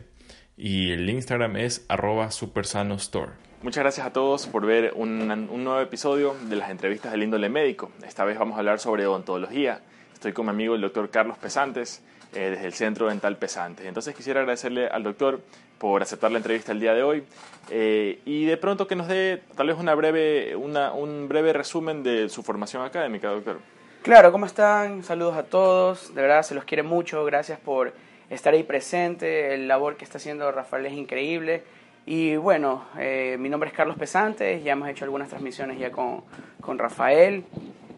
y 0.57 0.89
el 0.89 1.07
Instagram 1.07 1.57
es 1.57 1.85
arroba 1.87 2.31
supersanostore. 2.31 3.33
Muchas 3.61 3.83
gracias 3.83 4.07
a 4.07 4.11
todos 4.11 4.47
por 4.47 4.65
ver 4.65 4.93
un, 4.95 5.29
un 5.29 5.63
nuevo 5.63 5.81
episodio 5.81 6.35
de 6.49 6.55
las 6.55 6.71
entrevistas 6.71 7.11
del 7.11 7.21
índole 7.21 7.49
médico. 7.49 7.91
Esta 8.07 8.25
vez 8.25 8.39
vamos 8.39 8.55
a 8.55 8.59
hablar 8.61 8.79
sobre 8.79 9.05
odontología. 9.05 9.81
Estoy 10.15 10.33
con 10.33 10.47
mi 10.47 10.49
amigo 10.49 10.73
el 10.73 10.81
doctor 10.81 11.11
Carlos 11.11 11.37
Pesantes 11.37 12.01
eh, 12.35 12.51
desde 12.51 12.65
el 12.65 12.73
Centro 12.73 13.07
Dental 13.07 13.37
Pesantes. 13.37 13.85
Entonces 13.85 14.13
quisiera 14.15 14.41
agradecerle 14.41 14.87
al 14.87 15.03
doctor 15.03 15.41
por 15.77 16.01
aceptar 16.01 16.31
la 16.31 16.37
entrevista 16.37 16.71
el 16.71 16.79
día 16.79 16.93
de 16.93 17.03
hoy 17.03 17.23
eh, 17.69 18.19
y 18.25 18.45
de 18.45 18.57
pronto 18.57 18.87
que 18.87 18.95
nos 18.95 19.07
dé 19.07 19.41
tal 19.55 19.67
vez 19.67 19.77
una 19.77 19.93
breve, 19.95 20.55
una, 20.55 20.93
un 20.93 21.27
breve 21.27 21.53
resumen 21.53 22.03
de 22.03 22.29
su 22.29 22.43
formación 22.43 22.83
académica, 22.83 23.29
doctor. 23.29 23.59
Claro, 24.01 24.31
¿cómo 24.31 24.45
están? 24.45 25.03
Saludos 25.03 25.35
a 25.35 25.43
todos, 25.43 26.13
de 26.13 26.21
verdad 26.21 26.43
se 26.43 26.55
los 26.55 26.63
quiere 26.63 26.83
mucho, 26.83 27.25
gracias 27.25 27.59
por 27.59 27.93
estar 28.29 28.53
ahí 28.53 28.63
presente, 28.63 29.53
el 29.53 29.67
labor 29.67 29.97
que 29.97 30.05
está 30.05 30.17
haciendo 30.17 30.51
Rafael 30.51 30.85
es 30.85 30.93
increíble. 30.93 31.63
Y 32.05 32.35
bueno, 32.35 32.85
eh, 32.99 33.35
mi 33.39 33.49
nombre 33.49 33.69
es 33.69 33.75
Carlos 33.75 33.97
Pesantes, 33.97 34.63
ya 34.63 34.73
hemos 34.73 34.87
hecho 34.89 35.05
algunas 35.05 35.29
transmisiones 35.29 35.79
ya 35.79 35.91
con, 35.91 36.23
con 36.61 36.77
Rafael. 36.77 37.43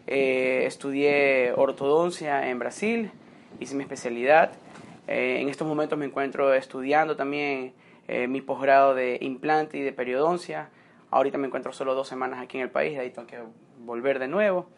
Eh, 0.06 0.64
estudié 0.64 1.52
ortodoncia 1.54 2.48
en 2.48 2.58
Brasil, 2.58 3.10
hice 3.60 3.74
mi 3.74 3.82
especialidad. 3.82 4.52
Eh, 5.06 5.38
en 5.40 5.48
estos 5.48 5.66
momentos 5.66 5.98
me 5.98 6.04
encuentro 6.04 6.52
estudiando 6.52 7.16
también 7.16 7.72
eh, 8.06 8.28
mi 8.28 8.40
posgrado 8.40 8.94
de 8.94 9.18
implante 9.20 9.78
y 9.78 9.82
de 9.82 9.92
periodoncia. 9.92 10.68
Ahorita 11.10 11.38
me 11.38 11.46
encuentro 11.46 11.72
solo 11.72 11.94
dos 11.94 12.08
semanas 12.08 12.40
aquí 12.40 12.58
en 12.58 12.64
el 12.64 12.70
país, 12.70 12.94
de 12.94 13.00
ahí 13.00 13.10
tengo 13.10 13.26
que 13.26 13.38
volver 13.80 14.18
de 14.18 14.28
nuevo. 14.28 14.68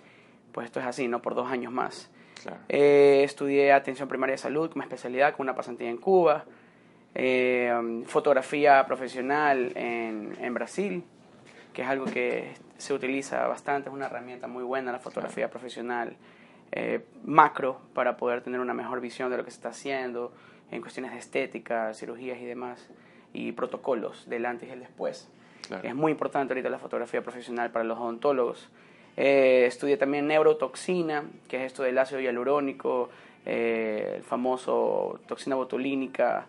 Pues 0.52 0.66
esto 0.66 0.80
es 0.80 0.86
así, 0.86 1.08
¿no? 1.08 1.20
Por 1.20 1.34
dos 1.34 1.50
años 1.50 1.72
más. 1.72 2.10
Eh, 2.68 3.22
estudié 3.24 3.72
atención 3.72 4.08
primaria 4.08 4.32
de 4.32 4.38
salud 4.38 4.70
como 4.70 4.82
especialidad, 4.82 5.36
con 5.36 5.44
una 5.44 5.54
pasantía 5.54 5.90
en 5.90 5.98
Cuba. 5.98 6.44
fotografía 8.06 8.86
profesional 8.86 9.72
en, 9.74 10.36
en, 10.40 10.54
Brasil, 10.54 11.04
que 11.74 11.82
es 11.82 11.88
algo 11.88 12.06
que 12.06 12.54
se 12.78 12.94
utiliza 12.94 13.46
bastante, 13.46 13.90
es 13.90 13.94
una 13.94 14.06
herramienta 14.06 14.46
muy 14.46 14.62
buena 14.62 14.90
la 14.92 15.00
fotografía 15.00 15.50
profesional 15.50 16.16
eh, 16.72 17.04
macro 17.24 17.80
para 17.94 18.16
poder 18.16 18.42
tener 18.42 18.60
una 18.60 18.74
mejor 18.74 19.00
visión 19.00 19.30
de 19.30 19.36
lo 19.36 19.44
que 19.44 19.50
se 19.50 19.56
está 19.56 19.70
haciendo 19.70 20.32
en 20.70 20.80
cuestiones 20.80 21.12
de 21.12 21.18
estética, 21.18 21.92
cirugías 21.94 22.38
y 22.40 22.44
demás, 22.44 22.88
y 23.32 23.52
protocolos 23.52 24.28
del 24.28 24.46
antes 24.46 24.68
y 24.68 24.72
el 24.72 24.80
después. 24.80 25.28
Es 25.82 25.94
muy 25.94 26.10
importante 26.10 26.52
ahorita 26.52 26.68
la 26.68 26.78
fotografía 26.78 27.22
profesional 27.22 27.70
para 27.70 27.84
los 27.84 27.98
odontólogos. 27.98 28.68
Eh, 29.16 29.66
estudié 29.66 29.96
también 29.96 30.26
neurotoxina, 30.26 31.24
que 31.48 31.58
es 31.58 31.62
esto 31.64 31.82
del 31.82 31.98
ácido 31.98 32.20
hialurónico, 32.20 33.10
eh, 33.46 34.14
el 34.16 34.22
famoso 34.22 35.20
toxina 35.26 35.56
botulínica, 35.56 36.46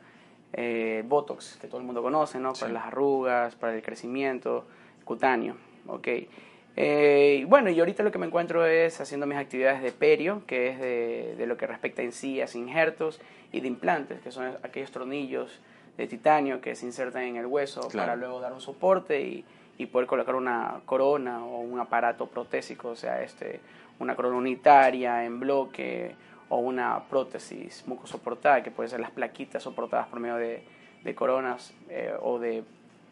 eh, 0.53 1.03
Botox, 1.05 1.57
que 1.61 1.67
todo 1.67 1.79
el 1.79 1.85
mundo 1.85 2.01
conoce, 2.01 2.39
¿no? 2.39 2.53
Para 2.53 2.71
las 2.71 2.85
arrugas, 2.85 3.55
para 3.55 3.75
el 3.75 3.81
crecimiento 3.81 4.65
cutáneo. 5.03 5.55
Okay. 5.87 6.29
Eh, 6.77 7.45
bueno, 7.49 7.69
y 7.69 7.79
ahorita 7.79 8.03
lo 8.03 8.11
que 8.11 8.17
me 8.17 8.25
encuentro 8.25 8.65
es 8.65 9.01
haciendo 9.01 9.25
mis 9.25 9.37
actividades 9.37 9.81
de 9.81 9.91
perio, 9.91 10.43
que 10.47 10.69
es 10.69 10.79
de, 10.79 11.35
de 11.37 11.45
lo 11.45 11.57
que 11.57 11.67
respecta 11.67 12.01
en 12.01 12.11
sí 12.11 12.41
a 12.41 12.47
injertos 12.53 13.19
y 13.51 13.59
de 13.59 13.67
implantes, 13.67 14.21
que 14.21 14.31
son 14.31 14.53
aquellos 14.63 14.91
tornillos 14.91 15.59
de 15.97 16.07
titanio 16.07 16.61
que 16.61 16.75
se 16.75 16.85
insertan 16.85 17.23
en 17.23 17.35
el 17.35 17.45
hueso 17.45 17.89
para 17.93 18.15
luego 18.15 18.39
dar 18.39 18.53
un 18.53 18.61
soporte 18.61 19.21
y, 19.21 19.45
y, 19.77 19.87
poder 19.87 20.07
colocar 20.07 20.35
una 20.35 20.81
corona 20.85 21.43
o 21.43 21.59
un 21.59 21.79
aparato 21.79 22.27
protésico, 22.27 22.89
o 22.89 22.95
sea, 22.95 23.21
este, 23.21 23.59
una 23.99 24.15
corona 24.15 24.37
unitaria 24.37 25.25
en 25.25 25.39
bloque 25.39 26.15
o 26.49 26.57
una 26.57 27.03
prótesis 27.09 27.83
mucosoportada, 27.87 28.63
que 28.63 28.71
puede 28.71 28.89
ser 28.89 28.99
las 28.99 29.11
plaquitas 29.11 29.63
soportadas 29.63 30.07
por 30.07 30.19
medio 30.19 30.35
de, 30.35 30.63
de 31.03 31.15
coronas 31.15 31.73
eh, 31.89 32.13
o 32.21 32.39
de 32.39 32.63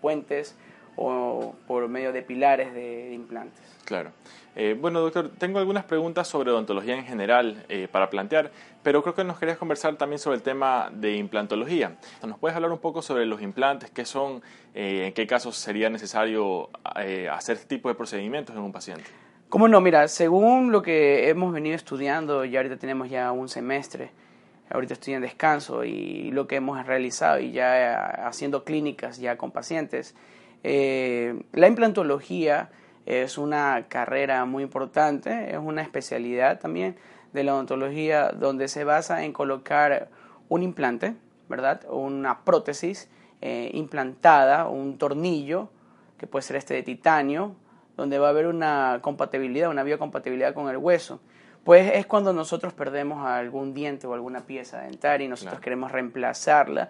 puentes 0.02 0.58
o 1.02 1.56
por 1.66 1.88
medio 1.88 2.12
de 2.12 2.22
pilares 2.22 2.74
de, 2.74 3.14
implantes. 3.14 3.62
Claro. 3.86 4.12
Eh, 4.56 4.76
bueno, 4.80 5.00
doctor, 5.00 5.32
tengo 5.38 5.60
algunas 5.60 5.86
preguntas 5.86 6.28
sobre 6.28 6.52
odontología 6.52 6.96
en 6.96 7.06
general 7.06 7.64
eh, 7.70 7.88
para 7.90 8.10
plantear, 8.10 8.52
pero 8.84 9.02
creo 9.02 9.16
que 9.16 9.24
nos 9.24 9.40
querías 9.40 9.58
conversar 9.58 9.96
también 9.96 10.20
sobre 10.20 10.36
el 10.36 10.44
tema 10.44 10.92
de 10.94 11.16
implantología. 11.16 11.96
¿Nos 12.28 12.38
puedes 12.38 12.56
hablar 12.56 12.72
un 12.72 12.80
poco 12.80 13.02
sobre 13.02 13.26
los 13.26 13.42
implantes? 13.42 13.90
¿Qué 13.92 14.04
son? 14.04 14.42
Eh, 14.76 15.06
¿En 15.08 15.14
qué 15.14 15.26
casos 15.26 15.56
sería 15.56 15.90
necesario 15.90 16.70
hacer 17.32 17.56
este 17.56 17.68
tipo 17.68 17.88
de 17.88 17.96
procedimientos 17.96 18.54
en 18.54 18.62
un 18.62 18.74
paciente? 18.74 19.06
¿Cómo 19.48 19.70
no? 19.70 19.80
Mira, 19.80 20.08
según 20.10 20.74
lo 20.74 20.82
que 20.82 21.30
hemos 21.30 21.54
venido 21.54 21.78
estudiando, 21.78 22.44
y 22.44 22.58
ahorita 22.58 22.76
tenemos 22.76 23.10
ya 23.10 23.32
un 23.32 23.48
semestre, 23.48 24.12
ahorita 24.70 24.94
estoy 24.94 25.14
en 25.14 25.22
descanso, 25.22 25.86
y 25.86 26.32
lo 26.32 26.46
que 26.46 26.58
hemos 26.58 26.86
realizado 26.86 27.40
y 27.40 27.54
ya 27.54 28.28
haciendo 28.28 28.66
clínicas 28.66 29.18
ya 29.18 29.38
con 29.38 29.52
pacientes, 29.52 30.16
eh, 30.64 31.42
la 31.54 31.68
implantología 31.68 32.70
es 33.06 33.38
una 33.38 33.86
carrera 33.88 34.46
muy 34.46 34.64
importante, 34.64 35.52
es 35.52 35.58
una 35.58 35.82
especialidad 35.82 36.60
también 36.60 36.96
de 37.34 37.44
la 37.44 37.54
odontología 37.54 38.30
donde 38.30 38.68
se 38.68 38.84
basa 38.84 39.24
en 39.24 39.34
colocar 39.34 40.10
un 40.48 40.64
implante, 40.64 41.16
¿verdad? 41.48 41.82
Una 41.90 42.44
prótesis 42.44 43.10
eh, 43.42 43.72
implantada, 43.74 44.68
un 44.68 44.98
tornillo, 44.98 45.70
que 46.18 46.28
puede 46.28 46.44
ser 46.44 46.58
este 46.58 46.74
de 46.74 46.84
titanio, 46.84 47.56
donde 47.96 48.20
va 48.20 48.28
a 48.28 48.30
haber 48.32 48.48
una 48.48 49.00
compatibilidad, 49.02 49.70
una 49.70 49.84
biocompatibilidad 49.84 50.54
con 50.54 50.70
el 50.70 50.78
hueso. 50.78 51.20
Pues 51.64 51.92
es 51.94 52.06
cuando 52.06 52.34
nosotros 52.34 52.74
perdemos 52.74 53.26
algún 53.26 53.74
diente 53.74 54.08
o 54.08 54.14
alguna 54.14 54.42
pieza 54.46 54.82
dentaria 54.82 55.26
y 55.26 55.30
nosotros 55.30 55.60
queremos 55.60 55.92
reemplazarla 55.92 56.90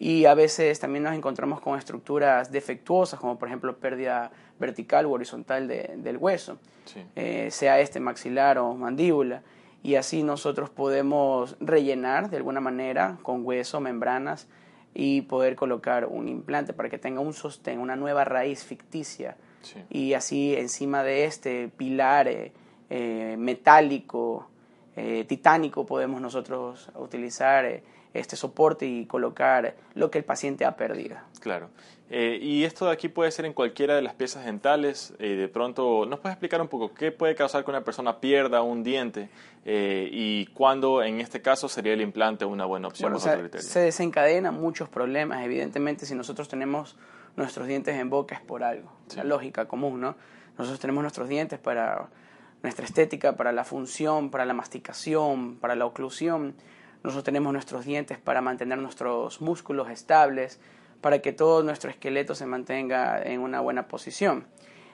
y 0.00 0.24
a 0.24 0.32
veces 0.32 0.80
también 0.80 1.04
nos 1.04 1.14
encontramos 1.14 1.60
con 1.60 1.78
estructuras 1.78 2.50
defectuosas, 2.50 3.20
como 3.20 3.38
por 3.38 3.48
ejemplo 3.48 3.76
pérdida 3.76 4.30
vertical 4.58 5.04
o 5.04 5.10
horizontal 5.10 5.68
del 5.68 6.16
hueso, 6.16 6.58
eh, 7.14 7.48
sea 7.50 7.78
este 7.80 8.00
maxilar 8.00 8.56
o 8.56 8.74
mandíbula. 8.74 9.42
Y 9.82 9.96
así 9.96 10.22
nosotros 10.22 10.70
podemos 10.70 11.54
rellenar 11.60 12.30
de 12.30 12.38
alguna 12.38 12.60
manera 12.60 13.18
con 13.22 13.44
hueso, 13.44 13.78
membranas 13.80 14.48
y 14.94 15.20
poder 15.22 15.54
colocar 15.54 16.06
un 16.06 16.28
implante 16.28 16.72
para 16.72 16.88
que 16.88 16.96
tenga 16.96 17.20
un 17.20 17.34
sostén, 17.34 17.78
una 17.78 17.94
nueva 17.94 18.24
raíz 18.24 18.64
ficticia. 18.64 19.36
Y 19.90 20.14
así 20.14 20.54
encima 20.56 21.02
de 21.02 21.26
este 21.26 21.68
pilar 21.68 22.26
eh, 22.26 22.52
eh, 22.88 23.36
metálico, 23.38 24.46
titánico, 25.28 25.86
podemos 25.86 26.20
nosotros 26.20 26.90
utilizar 26.94 27.80
este 28.14 28.36
soporte 28.36 28.86
y 28.86 29.06
colocar 29.06 29.74
lo 29.94 30.10
que 30.10 30.18
el 30.18 30.24
paciente 30.24 30.64
ha 30.64 30.76
perdido. 30.76 31.16
Claro. 31.40 31.70
Eh, 32.12 32.40
y 32.42 32.64
esto 32.64 32.86
de 32.86 32.92
aquí 32.92 33.08
puede 33.08 33.30
ser 33.30 33.44
en 33.44 33.52
cualquiera 33.52 33.94
de 33.94 34.02
las 34.02 34.14
piezas 34.14 34.44
dentales. 34.44 35.14
Eh, 35.20 35.36
de 35.36 35.46
pronto, 35.46 36.06
¿nos 36.06 36.18
puedes 36.18 36.34
explicar 36.34 36.60
un 36.60 36.66
poco 36.66 36.92
qué 36.92 37.12
puede 37.12 37.36
causar 37.36 37.64
que 37.64 37.70
una 37.70 37.84
persona 37.84 38.18
pierda 38.18 38.62
un 38.62 38.82
diente 38.82 39.28
eh, 39.64 40.08
y 40.10 40.46
cuándo, 40.46 41.04
en 41.04 41.20
este 41.20 41.40
caso, 41.40 41.68
sería 41.68 41.92
el 41.92 42.00
implante 42.00 42.44
una 42.44 42.64
buena 42.64 42.88
opción? 42.88 43.12
se 43.20 43.80
desencadenan 43.80 44.54
muchos 44.54 44.88
problemas. 44.88 45.44
Evidentemente, 45.44 46.04
si 46.04 46.16
nosotros 46.16 46.48
tenemos 46.48 46.96
nuestros 47.36 47.68
dientes 47.68 47.94
en 47.94 48.10
boca 48.10 48.34
es 48.34 48.40
por 48.40 48.64
algo. 48.64 48.90
La 49.14 49.22
lógica 49.22 49.68
común, 49.68 50.00
¿no? 50.00 50.16
Nosotros 50.58 50.80
tenemos 50.80 51.02
nuestros 51.02 51.28
dientes 51.28 51.60
para 51.60 52.08
nuestra 52.62 52.84
estética, 52.84 53.36
para 53.36 53.52
la 53.52 53.64
función, 53.64 54.30
para 54.30 54.44
la 54.44 54.52
masticación, 54.52 55.56
para 55.56 55.76
la 55.76 55.86
oclusión 55.86 56.54
nosotros 57.02 57.24
tenemos 57.24 57.52
nuestros 57.52 57.84
dientes 57.84 58.18
para 58.18 58.40
mantener 58.40 58.78
nuestros 58.78 59.40
músculos 59.40 59.90
estables, 59.90 60.60
para 61.00 61.20
que 61.20 61.32
todo 61.32 61.62
nuestro 61.62 61.90
esqueleto 61.90 62.34
se 62.34 62.46
mantenga 62.46 63.22
en 63.22 63.40
una 63.40 63.60
buena 63.60 63.88
posición. 63.88 64.46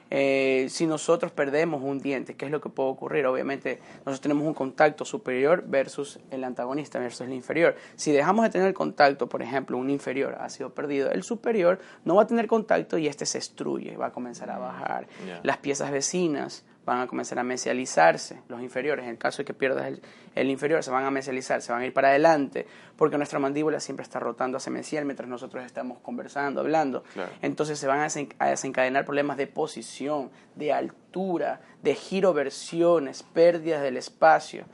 Eh, 0.08 0.68
si 0.70 0.86
nosotros 0.86 1.32
perdemos 1.32 1.82
un 1.82 1.98
diente, 1.98 2.36
¿qué 2.36 2.44
es 2.44 2.52
lo 2.52 2.60
que 2.60 2.68
puede 2.68 2.90
ocurrir? 2.90 3.26
Obviamente 3.26 3.80
nosotros 3.98 4.20
tenemos 4.20 4.46
un 4.46 4.54
contacto 4.54 5.04
superior 5.04 5.64
versus 5.66 6.20
el 6.30 6.44
antagonista, 6.44 6.98
versus 6.98 7.22
el 7.22 7.32
inferior. 7.32 7.74
Si 7.96 8.12
dejamos 8.12 8.44
de 8.44 8.50
tener 8.50 8.72
contacto, 8.72 9.28
por 9.28 9.42
ejemplo, 9.42 9.76
un 9.76 9.90
inferior 9.90 10.36
ha 10.40 10.48
sido 10.48 10.70
perdido, 10.70 11.10
el 11.10 11.24
superior 11.24 11.80
no 12.04 12.14
va 12.14 12.22
a 12.22 12.26
tener 12.26 12.46
contacto 12.46 12.98
y 12.98 13.08
este 13.08 13.26
se 13.26 13.38
destruye, 13.38 13.96
va 13.96 14.06
a 14.06 14.12
comenzar 14.12 14.50
a 14.50 14.58
bajar. 14.58 15.08
Las 15.42 15.56
piezas 15.58 15.90
vecinas 15.90 16.64
van 16.86 17.00
a 17.00 17.06
comenzar 17.08 17.38
a 17.40 17.42
mesializarse, 17.42 18.40
los 18.48 18.62
inferiores, 18.62 19.04
en 19.04 19.10
el 19.10 19.18
caso 19.18 19.38
de 19.38 19.44
que 19.44 19.52
pierdas 19.52 19.92
el, 20.36 20.48
inferior, 20.48 20.82
se 20.84 20.92
van 20.92 21.04
a 21.04 21.10
mesializar, 21.10 21.60
se 21.60 21.72
van 21.72 21.82
a 21.82 21.86
ir 21.86 21.92
para 21.92 22.08
adelante, 22.08 22.64
porque 22.96 23.18
nuestra 23.18 23.40
mandíbula 23.40 23.80
siempre 23.80 24.04
está 24.04 24.20
rotando 24.20 24.56
hacia 24.56 24.70
mesial 24.70 25.04
mientras 25.04 25.28
nosotros 25.28 25.64
estamos 25.66 25.98
conversando, 25.98 26.60
hablando. 26.60 27.02
Entonces 27.42 27.78
se 27.78 27.88
van 27.88 28.08
a 28.38 28.46
desencadenar 28.46 29.04
problemas 29.04 29.36
de 29.36 29.48
posición, 29.48 30.30
de 30.54 30.72
altura, 30.72 31.60
de 31.82 31.94
giroversiones, 31.96 33.24
pérdidas 33.24 33.82
del 33.82 33.96
espacio. 33.96 34.64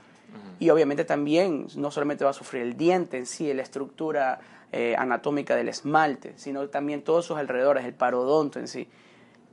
Y 0.60 0.68
obviamente 0.70 1.04
también 1.04 1.66
no 1.76 1.90
solamente 1.90 2.24
va 2.24 2.30
a 2.30 2.34
sufrir 2.34 2.62
el 2.62 2.76
diente 2.76 3.16
en 3.16 3.26
sí, 3.26 3.52
la 3.54 3.62
estructura 3.62 4.38
eh, 4.70 4.94
anatómica 4.98 5.56
del 5.56 5.68
esmalte, 5.68 6.34
sino 6.36 6.68
también 6.68 7.02
todos 7.02 7.24
sus 7.24 7.38
alrededores, 7.38 7.84
el 7.84 7.94
parodonto 7.94 8.58
en 8.58 8.68
sí, 8.68 8.88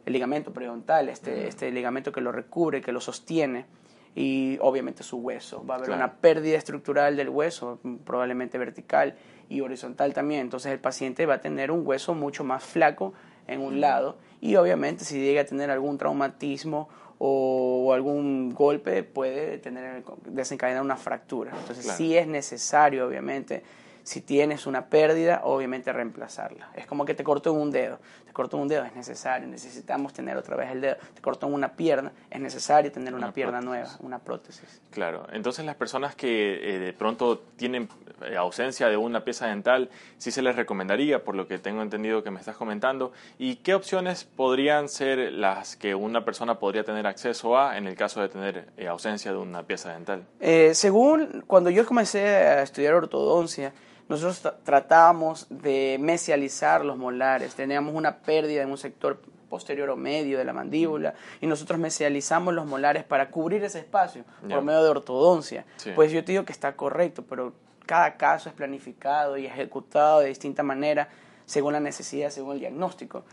el 0.09 0.13
ligamento 0.13 0.51
periodontal, 0.51 1.07
este, 1.07 1.47
este 1.47 1.71
ligamento 1.71 2.11
que 2.11 2.19
lo 2.19 2.31
recubre, 2.31 2.81
que 2.81 2.91
lo 2.91 2.99
sostiene, 2.99 3.67
y 4.15 4.57
obviamente 4.59 5.03
su 5.03 5.17
hueso. 5.17 5.63
Va 5.65 5.75
a 5.75 5.77
haber 5.77 5.91
una 5.91 6.13
pérdida 6.15 6.57
estructural 6.57 7.15
del 7.15 7.29
hueso, 7.29 7.79
probablemente 8.05 8.57
vertical 8.57 9.15
y 9.49 9.61
horizontal 9.61 10.13
también. 10.15 10.41
Entonces 10.41 10.71
el 10.71 10.79
paciente 10.79 11.27
va 11.27 11.35
a 11.35 11.41
tener 11.41 11.69
un 11.69 11.85
hueso 11.85 12.15
mucho 12.15 12.43
más 12.43 12.63
flaco 12.63 13.13
en 13.47 13.61
un 13.61 13.79
lado 13.79 14.17
y 14.41 14.55
obviamente 14.55 15.05
si 15.05 15.19
llega 15.19 15.41
a 15.41 15.45
tener 15.45 15.69
algún 15.69 15.99
traumatismo 15.99 16.89
o 17.19 17.93
algún 17.93 18.53
golpe 18.53 19.03
puede 19.03 19.59
tener 19.59 20.03
desencadenar 20.25 20.81
una 20.81 20.97
fractura. 20.97 21.51
Entonces 21.55 21.85
sí 21.95 22.17
es 22.17 22.27
necesario 22.27 23.07
obviamente 23.07 23.63
si 24.09 24.21
tienes 24.21 24.65
una 24.65 24.87
pérdida, 24.87 25.41
obviamente 25.43 25.93
reemplazarla. 25.93 26.71
Es 26.73 26.87
como 26.87 27.05
que 27.05 27.13
te 27.13 27.23
cortó 27.23 27.53
un 27.53 27.69
dedo. 27.69 27.99
Te 28.25 28.33
cortó 28.33 28.57
un 28.57 28.67
dedo, 28.67 28.83
es 28.83 28.95
necesario. 28.95 29.47
Necesitamos 29.47 30.13
tener 30.13 30.35
otra 30.35 30.55
vez 30.55 30.71
el 30.71 30.81
dedo. 30.81 30.95
Te 31.13 31.21
cortó 31.21 31.45
una 31.45 31.73
pierna, 31.73 32.11
es 32.27 32.41
necesario 32.41 32.91
tener 32.91 33.13
una, 33.13 33.31
pierna 33.31 33.61
nueva, 33.61 33.87
una 33.99 34.17
prótesis. 34.17 34.81
Claro. 34.89 35.27
Entonces, 35.31 35.63
las 35.63 35.75
personas 35.75 36.15
que 36.15 36.75
eh, 36.75 36.79
de 36.79 36.91
pronto 36.91 37.43
tienen 37.55 37.87
eh, 38.25 38.35
ausencia 38.35 38.87
de 38.87 38.97
una 38.97 39.23
pieza 39.23 39.45
dental, 39.45 39.91
sí 40.17 40.31
se 40.31 40.41
les 40.41 40.55
recomendaría, 40.55 41.23
por 41.23 41.35
lo 41.35 41.47
que 41.47 41.59
tengo 41.59 41.83
entendido 41.83 42.23
que 42.23 42.31
me 42.31 42.39
estás 42.39 42.55
comentando. 42.57 43.11
¿Y 43.37 43.57
qué 43.57 43.75
opciones 43.75 44.23
podrían 44.23 44.89
ser 44.89 45.33
las 45.33 45.75
que 45.75 45.93
una 45.93 46.25
persona 46.25 46.57
podría 46.57 46.83
tener 46.83 47.05
acceso 47.05 47.59
a 47.59 47.77
en 47.77 47.85
el 47.85 47.95
caso 47.95 48.23
de 48.23 48.29
tener 48.29 48.69
eh, 48.75 48.87
ausencia 48.87 49.31
de 49.31 49.37
una 49.37 49.61
pieza 49.67 49.93
dental? 49.93 50.25
según 50.73 51.43
cuando 51.45 51.69
yo 51.69 51.85
comencé 51.85 52.27
a 52.27 52.63
estudiar 52.63 52.95
ortodoncia, 52.95 53.71
nosotros 54.09 54.55
tratábamos 54.63 55.47
de 55.49 55.97
mesializar 55.99 56.83
los 56.83 56.97
molares, 56.97 57.55
teníamos 57.55 57.95
una 57.95 58.17
pérdida 58.17 58.63
en 58.63 58.71
un 58.71 58.77
sector 58.77 59.21
posterior 59.49 59.89
o 59.89 59.95
medio 59.95 60.37
de 60.37 60.45
la 60.45 60.53
mandíbula 60.53 61.13
y 61.41 61.47
nosotros 61.47 61.79
mesializamos 61.79 62.53
los 62.53 62.65
molares 62.65 63.03
para 63.03 63.29
cubrir 63.29 63.63
ese 63.63 63.79
espacio 63.79 64.23
por 64.47 64.61
medio 64.63 64.83
de 64.83 64.89
ortodoncia. 64.89 65.65
Pues 65.95 66.11
yo 66.11 66.23
te 66.23 66.31
digo 66.31 66.45
que 66.45 66.53
está 66.53 66.75
correcto, 66.75 67.23
pero 67.27 67.53
cada 67.85 68.17
caso 68.17 68.49
es 68.49 68.55
planificado 68.55 69.37
y 69.37 69.45
ejecutado 69.45 70.19
de 70.19 70.27
distinta 70.27 70.63
manera 70.63 71.09
según 71.45 71.73
la 71.73 71.79
necesidad, 71.79 72.29
según 72.29 72.53
el 72.53 72.59
diagnóstico. 72.59 73.23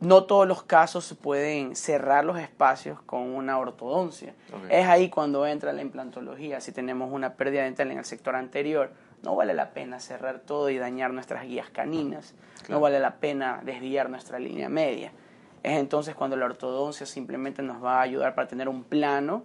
No 0.00 0.24
todos 0.24 0.46
los 0.46 0.62
casos 0.62 1.04
se 1.04 1.14
pueden 1.16 1.74
cerrar 1.74 2.24
los 2.24 2.38
espacios 2.38 3.00
con 3.02 3.22
una 3.22 3.58
ortodoncia. 3.58 4.34
Es 4.70 4.86
ahí 4.86 5.10
cuando 5.10 5.46
entra 5.46 5.72
la 5.72 5.82
implantología. 5.82 6.60
Si 6.60 6.72
tenemos 6.72 7.12
una 7.12 7.34
pérdida 7.34 7.64
dental 7.64 7.90
en 7.90 7.98
el 7.98 8.04
sector 8.04 8.36
anterior, 8.36 8.92
no 9.22 9.34
vale 9.36 9.54
la 9.54 9.70
pena 9.70 10.00
cerrar 10.00 10.40
todo 10.40 10.70
y 10.70 10.78
dañar 10.78 11.12
nuestras 11.12 11.44
guías 11.44 11.70
caninas, 11.70 12.34
no 12.68 12.80
vale 12.80 13.00
la 13.00 13.16
pena 13.16 13.60
desviar 13.64 14.10
nuestra 14.10 14.38
línea 14.38 14.68
media. 14.68 15.12
Es 15.62 15.78
entonces 15.78 16.14
cuando 16.14 16.36
la 16.36 16.46
ortodoncia 16.46 17.06
simplemente 17.06 17.62
nos 17.62 17.82
va 17.82 17.98
a 17.98 18.02
ayudar 18.02 18.34
para 18.34 18.48
tener 18.48 18.68
un 18.68 18.84
plano, 18.84 19.44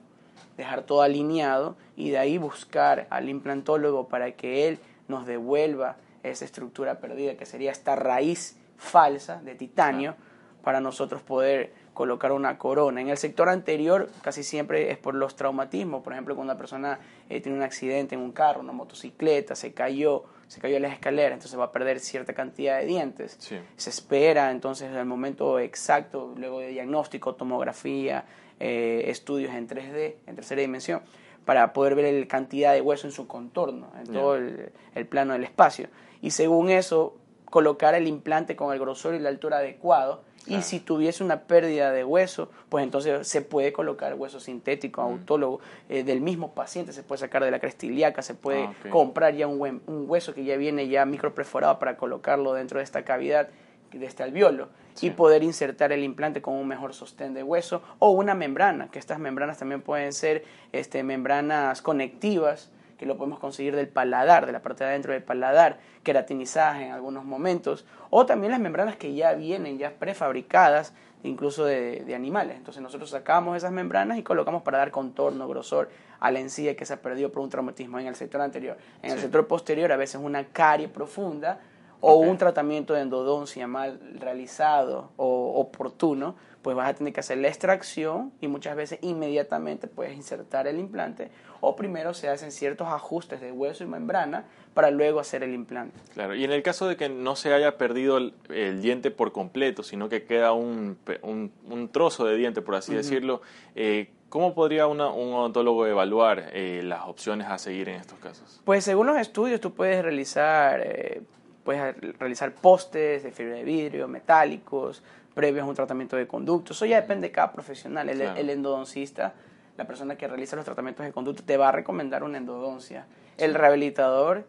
dejar 0.58 0.84
todo 0.84 1.02
alineado 1.02 1.76
y 1.96 2.12
de 2.12 2.20
ahí 2.20 2.38
buscar 2.38 3.08
al 3.10 3.30
implantólogo 3.30 4.08
para 4.08 4.32
que 4.34 4.68
él 4.68 4.80
nos 5.08 5.26
devuelva 5.26 5.98
esa 6.22 6.46
estructura 6.46 7.00
perdida, 7.00 7.36
que 7.36 7.46
sería 7.46 7.72
esta 7.72 7.96
raíz 7.96 8.60
falsa 8.78 9.42
de 9.42 9.56
titanio, 9.56 10.16
para 10.64 10.80
nosotros 10.80 11.22
poder 11.22 11.74
colocar 11.94 12.32
una 12.32 12.58
corona. 12.58 13.02
En 13.02 13.10
el 13.10 13.18
sector 13.18 13.50
anterior 13.50 14.10
casi 14.22 14.44
siempre 14.44 14.92
es 14.92 14.98
por 14.98 15.16
los 15.16 15.36
traumatismos, 15.36 16.04
por 16.04 16.14
ejemplo, 16.14 16.36
cuando 16.36 16.54
una 16.54 16.58
persona 16.58 17.00
eh, 17.30 17.42
tiene 17.42 17.58
un 17.58 17.64
accidente 17.64 18.16
en 18.16 18.22
un 18.22 18.32
carro, 18.32 18.62
una 18.62 18.74
motocicleta, 18.74 19.56
se 19.56 19.74
cayó, 19.74 20.24
se 20.48 20.60
cayó 20.60 20.78
en 20.78 20.84
las 20.84 20.94
escaleras, 20.94 21.34
entonces 21.34 21.60
va 21.60 21.66
a 21.66 21.72
perder 21.72 22.00
cierta 22.00 22.34
cantidad 22.34 22.80
de 22.80 22.86
dientes. 22.86 23.38
Se 23.76 23.90
espera 23.90 24.52
entonces 24.52 24.92
el 24.92 25.06
momento 25.06 25.60
exacto, 25.60 26.34
luego 26.38 26.60
de 26.60 26.70
diagnóstico, 26.70 27.36
tomografía, 27.36 28.26
eh, 28.60 29.06
estudios 29.08 29.54
en 29.54 29.68
3D, 29.68 30.16
en 30.26 30.36
tercera 30.36 30.62
dimensión, 30.62 31.02
para 31.46 31.74
poder 31.74 31.96
ver 31.96 32.14
la 32.14 32.28
cantidad 32.28 32.74
de 32.74 32.82
hueso 32.82 33.08
en 33.08 33.14
su 33.14 33.28
contorno, 33.28 33.92
en 34.00 34.12
todo 34.12 34.36
el, 34.36 34.72
el 34.96 35.08
plano 35.08 35.34
del 35.34 35.44
espacio. 35.44 35.90
Y 36.22 36.32
según 36.32 36.70
eso, 36.70 37.18
colocar 37.54 37.94
el 37.94 38.08
implante 38.08 38.56
con 38.56 38.74
el 38.74 38.80
grosor 38.80 39.14
y 39.14 39.20
la 39.20 39.30
altura 39.30 39.58
adecuado 39.58 40.24
y 40.48 40.62
si 40.62 40.80
tuviese 40.80 41.24
una 41.24 41.42
pérdida 41.42 41.92
de 41.92 42.04
hueso, 42.04 42.50
pues 42.70 42.84
entonces 42.84 43.28
se 43.28 43.42
puede 43.42 43.72
colocar 43.72 44.14
hueso 44.16 44.40
sintético, 44.40 45.02
autólogo, 45.02 45.60
eh, 45.90 46.04
del 46.04 46.22
mismo 46.22 46.54
paciente, 46.54 46.92
se 46.94 47.04
puede 47.04 47.20
sacar 47.20 47.44
de 47.44 47.52
la 47.52 47.60
cresta 47.60 48.22
se 48.22 48.34
puede 48.34 48.64
ah, 48.64 48.74
comprar 48.90 49.36
ya 49.36 49.48
un, 49.48 49.82
un, 49.86 50.10
hueso 50.10 50.34
que 50.34 50.44
ya 50.44 50.58
viene 50.58 50.88
ya 50.88 51.06
microperforado 51.06 51.80
para 51.80 51.98
colocarlo 51.98 52.54
dentro 52.54 52.80
de 52.80 52.84
esta 52.84 53.04
cavidad, 53.04 53.50
de 53.92 54.06
este 54.06 54.24
alveolo, 54.24 54.70
y 55.02 55.12
poder 55.12 55.44
insertar 55.44 55.92
el 55.92 56.04
implante 56.04 56.42
con 56.42 56.56
un 56.56 56.68
mejor 56.68 56.94
sostén 56.94 57.34
de 57.34 57.44
hueso 57.44 57.82
o 58.00 58.12
una 58.12 58.36
membrana, 58.36 58.90
que 58.90 59.00
estas 59.00 59.20
membranas 59.20 59.58
también 59.60 59.82
pueden 59.82 60.14
ser 60.14 60.46
este, 60.72 61.04
membranas 61.04 61.82
conectivas, 61.82 62.72
que 63.04 63.08
lo 63.08 63.18
podemos 63.18 63.40
conseguir 63.40 63.76
del 63.76 63.90
paladar, 63.90 64.46
de 64.46 64.54
la 64.54 64.62
parte 64.62 64.86
de 64.86 64.92
adentro 64.92 65.12
del 65.12 65.22
paladar, 65.22 65.78
queratinizadas 66.04 66.82
en 66.82 66.92
algunos 66.92 67.26
momentos, 67.26 67.86
o 68.10 68.26
también 68.26 68.52
las 68.52 68.62
membranas 68.62 68.96
que 68.96 69.14
ya 69.14 69.34
vienen 69.34 69.78
ya 69.78 69.92
prefabricadas, 70.00 70.94
incluso 71.24 71.66
de, 71.66 72.14
animales. 72.16 72.56
Entonces 72.56 72.82
nosotros 72.82 73.10
sacamos 73.10 73.58
esas 73.58 73.74
membranas 73.74 74.18
y 74.18 74.24
colocamos 74.24 74.64
para 74.64 74.78
dar 74.78 74.92
contorno, 74.92 75.50
grosor 75.50 75.90
a 76.22 76.32
la 76.32 76.40
encía 76.40 76.78
que 76.78 76.86
se 76.86 76.94
ha 76.94 77.02
perdido 77.02 77.30
por 77.30 77.44
un 77.44 77.50
traumatismo 77.50 78.00
en 78.00 78.08
el 78.08 78.16
sector 78.16 78.40
anterior. 78.40 78.78
En 79.02 79.12
el 79.12 79.20
sector 79.20 79.48
posterior 79.48 79.92
a 79.92 79.98
veces 79.98 80.22
una 80.24 80.46
carie 80.46 80.88
profunda 80.88 81.60
o 82.00 82.16
un 82.16 82.38
tratamiento 82.38 82.94
de 82.94 83.02
endodoncia 83.02 83.68
mal 83.68 84.00
realizado 84.18 85.12
o 85.18 85.60
oportuno, 85.60 86.36
pues 86.64 86.76
vas 86.76 86.90
a 86.90 86.94
tener 86.96 87.14
que 87.14 87.20
hacer 87.20 87.38
la 87.38 87.50
extracción 87.50 88.32
y 88.42 88.48
muchas 88.48 88.76
veces 88.76 88.98
inmediatamente 89.02 89.88
puedes 89.88 90.16
insertar 90.16 90.66
el 90.66 90.80
implante 90.80 91.30
o 91.62 91.76
primero 91.76 92.14
se 92.14 92.30
hacen 92.30 92.52
ciertos 92.52 92.88
ajustes 92.88 93.42
de 93.42 93.52
hueso 93.52 93.84
y 93.84 93.88
membrana 93.88 94.46
para 94.74 94.90
luego 94.90 95.20
hacer 95.20 95.44
el 95.44 95.54
implante. 95.54 96.00
Claro, 96.14 96.36
y 96.36 96.44
en 96.44 96.52
el 96.52 96.64
caso 96.64 96.88
de 96.88 96.98
que 96.98 97.10
no 97.10 97.36
se 97.36 97.54
haya 97.54 97.78
perdido 97.78 98.18
el, 98.18 98.82
diente 98.82 99.12
por 99.12 99.32
completo, 99.32 99.84
sino 99.84 100.10
que 100.10 100.24
queda 100.24 100.54
un, 100.54 100.98
un, 101.22 101.90
trozo 101.90 102.26
de 102.26 102.38
diente, 102.38 102.62
por 102.62 102.76
así 102.76 102.96
decirlo, 102.96 103.42
eh, 103.76 104.10
¿Cómo 104.34 104.56
podría 104.56 104.88
un 104.88 105.00
odontólogo 105.00 105.86
evaluar 105.86 106.50
eh, 106.54 106.82
las 106.84 107.02
opciones 107.06 107.46
a 107.50 107.60
seguir 107.60 107.88
en 107.90 107.98
estos 107.98 108.18
casos? 108.18 108.60
Pues 108.66 108.84
según 108.84 109.06
los 109.06 109.18
estudios 109.18 109.62
tú 109.62 109.76
puedes 109.76 110.02
realizar, 110.02 110.82
eh, 110.84 111.22
puedes 111.64 111.96
realizar 112.18 112.52
postes 112.56 113.22
de 113.22 113.32
fibra 113.32 113.54
de 113.54 113.64
vidrio, 113.64 114.08
metálicos, 114.08 115.04
previos 115.34 115.66
a 115.66 115.70
un 115.70 115.76
tratamiento 115.76 116.16
de 116.16 116.28
conducto. 116.28 116.74
Eso 116.74 116.86
ya 116.86 117.02
depende 117.02 117.28
de 117.28 117.32
cada 117.32 117.52
profesional. 117.52 118.10
El, 118.10 118.50
endodoncista, 118.50 119.34
la 119.78 119.86
persona 119.86 120.16
que 120.16 120.28
realiza 120.28 120.56
los 120.56 120.66
tratamientos 120.66 121.06
de 121.06 121.12
conducto, 121.12 121.44
te 121.44 121.58
va 121.58 121.70
a 121.70 121.72
recomendar 121.72 122.24
una 122.24 122.38
endodoncia. 122.38 123.06
El 123.38 123.54
rehabilitador 123.56 124.46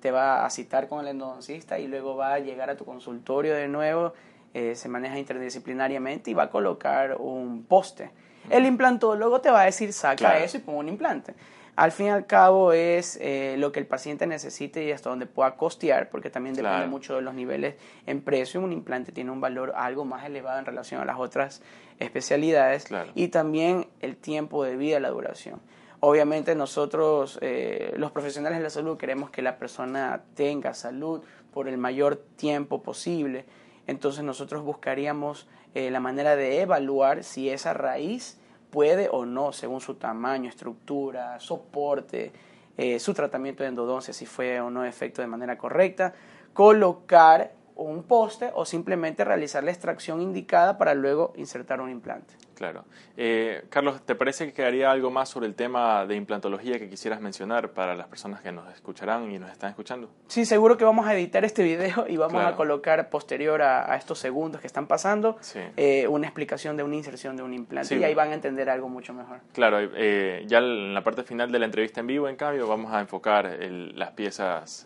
te 0.00 0.10
va 0.10 0.46
a 0.46 0.50
citar 0.50 0.88
con 0.88 1.00
el 1.00 1.08
endodoncista 1.08 1.78
y 1.78 1.88
luego 1.88 2.16
va 2.16 2.34
a 2.34 2.38
llegar 2.38 2.70
a 2.70 2.76
tu 2.76 2.84
consultorio 2.84 3.54
de 3.54 3.68
nuevo, 3.68 4.12
eh, 4.54 4.74
se 4.76 4.88
maneja 4.88 5.18
interdisciplinariamente 5.18 6.30
y 6.30 6.34
va 6.34 6.44
a 6.44 6.50
colocar 6.50 7.16
un 7.18 7.64
poste. 7.64 8.10
El 8.48 8.64
implantólogo 8.64 9.40
te 9.40 9.50
va 9.50 9.62
a 9.62 9.64
decir, 9.64 9.92
saca 9.92 10.38
eso 10.38 10.56
y 10.56 10.60
pon 10.60 10.76
un 10.76 10.88
implante. 10.88 11.34
Al 11.78 11.92
fin 11.92 12.06
y 12.06 12.08
al 12.08 12.26
cabo 12.26 12.72
es 12.72 13.20
eh, 13.22 13.54
lo 13.56 13.70
que 13.70 13.78
el 13.78 13.86
paciente 13.86 14.26
necesite 14.26 14.82
y 14.82 14.90
hasta 14.90 15.10
donde 15.10 15.26
pueda 15.26 15.54
costear, 15.54 16.10
porque 16.10 16.28
también 16.28 16.56
depende 16.56 16.88
mucho 16.88 17.14
de 17.14 17.22
los 17.22 17.34
niveles 17.34 17.76
en 18.04 18.20
precio. 18.20 18.60
Un 18.60 18.72
implante 18.72 19.12
tiene 19.12 19.30
un 19.30 19.40
valor 19.40 19.72
algo 19.76 20.04
más 20.04 20.26
elevado 20.26 20.58
en 20.58 20.64
relación 20.64 21.00
a 21.00 21.04
las 21.04 21.20
otras 21.20 21.62
especialidades 22.00 22.88
y 23.14 23.28
también 23.28 23.86
el 24.00 24.16
tiempo 24.16 24.64
de 24.64 24.76
vida, 24.76 24.98
la 24.98 25.10
duración. 25.10 25.60
Obviamente 26.00 26.56
nosotros, 26.56 27.38
eh, 27.42 27.94
los 27.96 28.10
profesionales 28.10 28.58
de 28.58 28.64
la 28.64 28.70
salud, 28.70 28.98
queremos 28.98 29.30
que 29.30 29.40
la 29.40 29.56
persona 29.56 30.22
tenga 30.34 30.74
salud 30.74 31.22
por 31.54 31.68
el 31.68 31.78
mayor 31.78 32.16
tiempo 32.16 32.82
posible. 32.82 33.44
Entonces 33.86 34.24
nosotros 34.24 34.64
buscaríamos 34.64 35.46
eh, 35.76 35.92
la 35.92 36.00
manera 36.00 36.34
de 36.34 36.60
evaluar 36.60 37.22
si 37.22 37.50
esa 37.50 37.72
raíz 37.72 38.36
puede 38.70 39.08
o 39.10 39.24
no, 39.24 39.52
según 39.52 39.80
su 39.80 39.94
tamaño, 39.94 40.48
estructura, 40.48 41.38
soporte, 41.40 42.32
eh, 42.76 42.98
su 42.98 43.14
tratamiento 43.14 43.62
de 43.62 43.70
endodoncia, 43.70 44.14
si 44.14 44.26
fue 44.26 44.60
o 44.60 44.70
no 44.70 44.84
efecto 44.84 45.22
de 45.22 45.28
manera 45.28 45.58
correcta, 45.58 46.14
colocar 46.52 47.52
un 47.74 48.02
poste 48.02 48.50
o 48.54 48.64
simplemente 48.64 49.24
realizar 49.24 49.64
la 49.64 49.70
extracción 49.70 50.20
indicada 50.20 50.78
para 50.78 50.94
luego 50.94 51.32
insertar 51.36 51.80
un 51.80 51.90
implante. 51.90 52.34
Claro. 52.58 52.84
Eh, 53.16 53.66
Carlos, 53.70 54.04
¿te 54.04 54.16
parece 54.16 54.46
que 54.46 54.52
quedaría 54.52 54.90
algo 54.90 55.12
más 55.12 55.28
sobre 55.28 55.46
el 55.46 55.54
tema 55.54 56.04
de 56.06 56.16
implantología 56.16 56.76
que 56.80 56.88
quisieras 56.88 57.20
mencionar 57.20 57.70
para 57.70 57.94
las 57.94 58.08
personas 58.08 58.40
que 58.40 58.50
nos 58.50 58.68
escucharán 58.74 59.30
y 59.30 59.38
nos 59.38 59.52
están 59.52 59.70
escuchando? 59.70 60.10
Sí, 60.26 60.44
seguro 60.44 60.76
que 60.76 60.84
vamos 60.84 61.06
a 61.06 61.14
editar 61.14 61.44
este 61.44 61.62
video 61.62 62.06
y 62.08 62.16
vamos 62.16 62.44
a 62.44 62.56
colocar 62.56 63.10
posterior 63.10 63.62
a, 63.62 63.94
estos 63.94 64.18
segundos 64.18 64.60
que 64.60 64.66
están 64.66 64.88
pasando 64.88 65.36
eh, 65.76 66.08
una 66.08 66.26
explicación 66.26 66.76
de 66.76 66.82
una 66.82 66.96
inserción 66.96 67.36
de 67.36 67.44
un 67.44 67.54
implante 67.54 67.96
y 67.96 68.02
ahí 68.02 68.14
van 68.14 68.32
a 68.32 68.34
entender 68.34 68.68
algo 68.68 68.88
mucho 68.88 69.14
mejor. 69.14 69.38
Claro, 69.52 69.78
eh, 69.80 70.42
ya 70.48 70.58
en 70.58 70.94
la 70.94 71.04
parte 71.04 71.22
final 71.22 71.52
de 71.52 71.60
la 71.60 71.66
entrevista 71.66 72.00
en 72.00 72.08
vivo, 72.08 72.28
en 72.28 72.34
cambio, 72.34 72.66
vamos 72.66 72.92
a 72.92 73.00
enfocar 73.00 73.56
las 73.60 74.10
piezas 74.10 74.84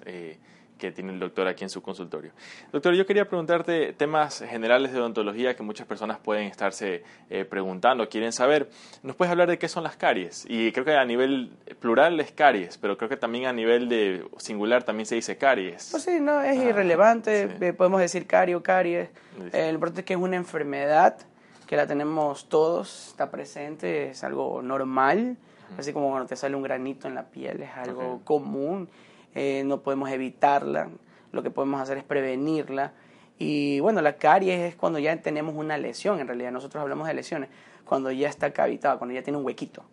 que 0.83 0.91
tiene 0.91 1.13
el 1.13 1.21
doctor 1.21 1.47
aquí 1.47 1.63
en 1.63 1.71
su 1.71 1.81
consultorio. 1.81 2.33
Doctor, 2.73 2.95
yo 2.95 3.07
quería 3.07 3.29
preguntarte 3.29 3.93
temas 3.93 4.41
generales 4.41 4.93
de 4.93 4.99
odontología 4.99 5.55
que 5.55 5.63
muchas 5.63 5.87
personas 5.87 6.19
pueden 6.19 6.49
estarse 6.49 7.05
eh, 7.31 7.45
preguntando, 7.45 8.09
quieren 8.09 8.33
saber. 8.33 8.69
¿Nos 9.05 9.15
puedes 9.15 9.31
hablar 9.31 9.49
de 9.49 9.59
qué 9.59 9.69
son 9.69 9.85
las 9.85 9.97
caries? 9.97 10.45
Y 10.49 10.73
creo 10.73 10.85
que 10.85 10.97
a 10.97 11.05
nivel 11.05 11.53
plural 11.79 12.19
es 12.19 12.33
caries, 12.33 12.79
pero 12.79 12.97
creo 12.97 13.09
que 13.09 13.17
también 13.17 13.47
a 13.47 13.53
nivel 13.53 13.89
de 13.89 14.27
singular 14.39 14.83
también 14.83 15.07
se 15.07 15.15
dice 15.15 15.39
caries. 15.39 15.89
Pues 15.93 16.03
sí, 16.03 16.19
no, 16.21 16.43
es 16.43 16.59
ah, 16.59 16.65
irrelevante, 16.65 17.49
eh, 17.61 17.73
podemos 17.73 18.01
decir 18.01 18.27
cario, 18.27 18.61
caries. 18.61 19.09
el 19.53 19.75
importante 19.75 20.01
es 20.01 20.05
que 20.05 20.15
es 20.15 20.21
una 20.21 20.35
enfermedad 20.35 21.17
que 21.69 21.77
la 21.77 21.87
tenemos 21.87 22.49
todos, 22.49 23.11
está 23.11 23.31
presente, 23.31 24.11
es 24.11 24.25
algo 24.25 24.63
normal, 24.63 25.37
así 25.79 25.93
como 25.93 26.11
cuando 26.11 26.27
te 26.27 26.35
sale 26.35 26.57
un 26.57 26.63
granito 26.65 27.07
en 27.07 27.15
la 27.15 27.27
piel, 27.27 27.63
es 27.63 27.71
algo 27.77 28.21
común, 28.25 28.89
eh, 29.35 29.63
no 29.65 29.81
podemos 29.81 30.11
evitarla, 30.11 30.89
lo 31.33 31.43
que 31.43 31.51
podemos 31.51 31.81
hacer 31.81 31.99
es 31.99 32.05
prevenirla. 32.05 32.93
Y 33.39 33.81
bueno, 33.81 34.03
la 34.03 34.17
caries 34.17 34.61
es 34.61 34.77
cuando 34.77 34.99
ya 34.99 35.21
tenemos 35.21 35.55
una 35.55 35.79
lesión, 35.79 36.21
en 36.21 36.27
realidad. 36.27 36.53
Nosotros 36.53 36.81
hablamos 36.81 37.09
de 37.09 37.15
lesiones, 37.15 37.49
cuando 37.85 38.11
ya 38.11 38.29
está 38.29 38.53
cavitada, 38.53 38.99
cuando 38.99 39.15
ya 39.15 39.23
tiene 39.23 39.39
un 39.39 39.45
huequito. 39.45 39.85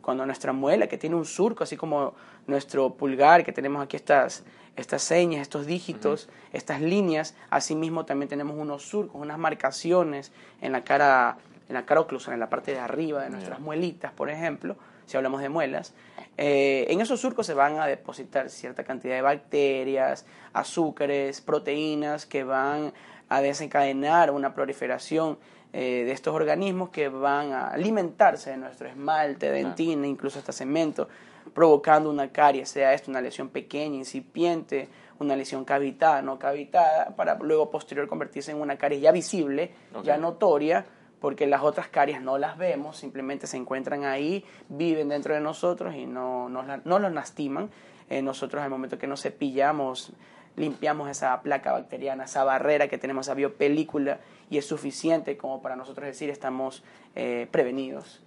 Cuando 0.00 0.24
nuestra 0.24 0.52
muela, 0.52 0.86
que 0.86 0.96
tiene 0.96 1.16
un 1.16 1.24
surco, 1.24 1.64
así 1.64 1.76
como 1.76 2.14
nuestro 2.46 2.94
pulgar, 2.94 3.44
que 3.44 3.52
tenemos 3.52 3.82
aquí 3.82 3.96
estas, 3.96 4.44
estas 4.76 5.02
señas, 5.02 5.42
estos 5.42 5.66
dígitos, 5.66 6.28
estas 6.52 6.80
líneas, 6.80 7.34
asimismo 7.50 8.04
también 8.04 8.28
tenemos 8.28 8.56
unos 8.56 8.88
surcos, 8.88 9.20
unas 9.20 9.38
marcaciones 9.38 10.32
en 10.60 10.70
la 10.70 10.84
cara, 10.84 11.38
en 11.68 11.74
la 11.74 11.84
cara 11.84 12.00
oclusal, 12.00 12.34
en 12.34 12.40
la 12.40 12.48
parte 12.48 12.72
de 12.72 12.78
arriba 12.78 13.24
de 13.24 13.30
nuestras 13.30 13.58
muelitas, 13.58 14.12
por 14.12 14.30
ejemplo, 14.30 14.76
si 15.06 15.16
hablamos 15.16 15.40
de 15.40 15.48
muelas. 15.48 15.94
Eh, 16.36 16.86
en 16.88 17.00
esos 17.00 17.20
surcos 17.20 17.46
se 17.46 17.54
van 17.54 17.78
a 17.78 17.86
depositar 17.86 18.50
cierta 18.50 18.84
cantidad 18.84 19.14
de 19.14 19.22
bacterias, 19.22 20.26
azúcares, 20.52 21.40
proteínas 21.40 22.26
que 22.26 22.44
van 22.44 22.92
a 23.28 23.40
desencadenar 23.40 24.30
una 24.30 24.54
proliferación 24.54 25.38
eh, 25.72 26.04
de 26.04 26.12
estos 26.12 26.34
organismos 26.34 26.90
que 26.90 27.08
van 27.08 27.52
a 27.52 27.68
alimentarse 27.68 28.50
de 28.50 28.56
nuestro 28.56 28.88
esmalte, 28.88 29.50
dentina, 29.50 30.06
incluso 30.06 30.38
hasta 30.38 30.52
cemento, 30.52 31.08
provocando 31.54 32.10
una 32.10 32.30
caries, 32.30 32.68
sea 32.68 32.92
esto 32.92 33.10
una 33.10 33.20
lesión 33.20 33.48
pequeña, 33.48 33.96
incipiente, 33.96 34.88
una 35.18 35.36
lesión 35.36 35.64
cavitada, 35.64 36.22
no 36.22 36.38
cavitada, 36.38 37.14
para 37.16 37.34
luego 37.36 37.70
posterior 37.70 38.06
convertirse 38.08 38.52
en 38.52 38.60
una 38.60 38.76
caries 38.76 39.00
ya 39.00 39.12
visible, 39.12 39.72
ya 40.02 40.16
notoria, 40.18 40.84
porque 41.26 41.48
las 41.48 41.62
otras 41.62 41.88
caries 41.88 42.22
no 42.22 42.38
las 42.38 42.56
vemos, 42.56 42.98
simplemente 42.98 43.48
se 43.48 43.56
encuentran 43.56 44.04
ahí, 44.04 44.44
viven 44.68 45.08
dentro 45.08 45.34
de 45.34 45.40
nosotros 45.40 45.96
y 45.96 46.06
no, 46.06 46.48
no, 46.48 46.62
no 46.84 46.98
los 47.00 47.12
lastiman. 47.12 47.68
Eh, 48.08 48.22
nosotros 48.22 48.62
al 48.62 48.70
momento 48.70 48.96
que 48.96 49.08
nos 49.08 49.22
cepillamos 49.22 50.12
limpiamos 50.54 51.10
esa 51.10 51.42
placa 51.42 51.72
bacteriana, 51.72 52.26
esa 52.26 52.44
barrera 52.44 52.86
que 52.86 52.96
tenemos, 52.96 53.26
esa 53.26 53.34
biopelícula, 53.34 54.20
y 54.50 54.58
es 54.58 54.66
suficiente 54.66 55.36
como 55.36 55.62
para 55.62 55.74
nosotros 55.74 56.06
decir 56.06 56.30
estamos 56.30 56.84
eh, 57.16 57.48
prevenidos. 57.50 58.22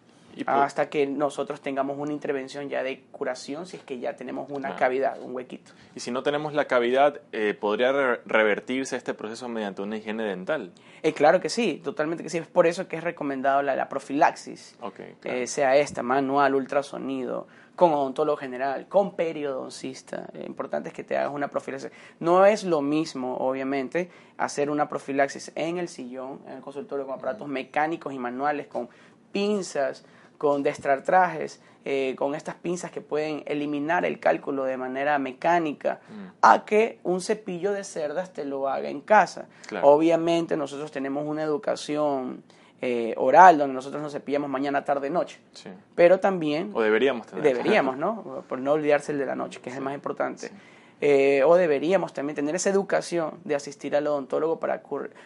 Hasta 0.46 0.90
que 0.90 1.06
nosotros 1.06 1.62
tengamos 1.62 1.98
una 1.98 2.14
intervención 2.14 2.70
ya 2.70 2.84
de 2.84 3.02
curación 3.12 3.66
si 3.66 3.78
es 3.78 3.84
que 3.84 4.00
ya 4.00 4.16
tenemos 4.16 4.50
una 4.50 4.76
cavidad, 4.76 5.22
un 5.22 5.36
huequito. 5.36 5.72
Y 5.96 6.00
si 6.00 6.12
no 6.12 6.24
tenemos 6.24 6.54
la 6.54 6.66
cavidad, 6.66 7.22
eh, 7.32 7.54
¿podría 7.54 7.92
revertirse 8.26 8.96
este 8.96 9.14
proceso 9.14 9.50
mediante 9.50 9.82
una 9.82 9.98
higiene 9.98 10.24
dental? 10.24 10.72
Eh, 11.04 11.14
claro 11.14 11.40
que 11.42 11.50
sí, 11.50 11.82
totalmente 11.84 12.24
que 12.24 12.30
sí. 12.30 12.38
Es 12.38 12.48
por 12.48 12.68
eso 12.68 12.88
que 12.88 12.98
es 12.98 13.04
recomendado 13.04 13.62
la, 13.62 13.90
profilaxis, 13.90 14.76
okay, 14.82 15.16
sea 15.48 15.76
esta, 15.76 16.04
manual, 16.04 16.56
ultrasonido, 16.56 17.48
con 17.80 17.94
odontólogo 17.94 18.38
general, 18.38 18.90
con 18.90 19.16
periodoncista. 19.16 20.30
Lo 20.34 20.46
importante 20.46 20.90
es 20.90 20.94
que 20.94 21.06
te 21.06 21.16
hagas 21.16 21.32
una 21.34 21.48
profilaxis. 21.48 21.92
No 22.20 22.46
es 22.46 22.66
lo 22.66 22.82
mismo, 22.82 23.38
obviamente, 23.38 24.10
hacer 24.38 24.70
una 24.70 24.90
profilaxis 24.90 25.54
en 25.56 25.78
el 25.78 25.88
sillón, 25.88 26.42
en 26.46 26.58
el 26.58 26.62
consultorio, 26.62 27.06
con 27.06 27.16
aparatos 27.16 27.48
mecánicos 27.48 28.14
y 28.14 28.20
manuales, 28.20 28.68
con 28.68 28.90
pinzas, 29.32 30.06
con 30.40 30.64
destratrajes, 30.64 31.62
eh, 31.86 32.16
con 32.18 32.34
estas 32.34 32.56
pinzas 32.56 32.92
que 32.92 33.02
pueden 33.02 33.44
eliminar 33.46 34.06
el 34.06 34.20
cálculo 34.20 34.64
de 34.64 34.78
manera 34.78 35.20
mecánica, 35.20 36.00
mm. 36.10 36.28
a 36.42 36.66
que 36.66 36.98
un 37.04 37.20
cepillo 37.22 37.74
de 37.74 37.84
cerdas 37.84 38.34
te 38.34 38.46
lo 38.46 38.70
haga 38.70 38.90
en 38.90 39.02
casa. 39.02 39.48
Obviamente 39.84 40.56
nosotros 40.58 40.92
tenemos 40.92 41.28
una 41.28 41.44
educación 41.44 42.42
eh, 42.82 43.14
oral, 43.18 43.58
donde 43.58 43.74
nosotros 43.74 44.02
nos 44.02 44.14
cepillamos 44.14 44.50
mañana, 44.50 44.86
tarde, 44.86 45.10
noche. 45.10 45.40
Pero 45.94 46.22
también... 46.22 46.72
O 46.74 46.82
deberíamos 46.82 47.28
tener. 47.28 47.44
Deberíamos, 47.44 47.98
¿no? 47.98 48.46
Por 48.48 48.60
no 48.60 48.72
olvidarse 48.72 49.12
el 49.12 49.18
de 49.18 49.26
la 49.26 49.36
noche, 49.36 49.60
que 49.60 49.70
es 49.70 49.76
el 49.76 49.82
más 49.82 49.94
importante. 49.94 50.52
Eh, 51.02 51.44
o 51.46 51.56
deberíamos 51.56 52.14
también 52.14 52.36
tener 52.36 52.56
esa 52.56 52.70
educación 52.70 53.40
de 53.46 53.56
asistir 53.56 53.96
al 53.96 54.08
odontólogo 54.08 54.60
para, 54.60 54.84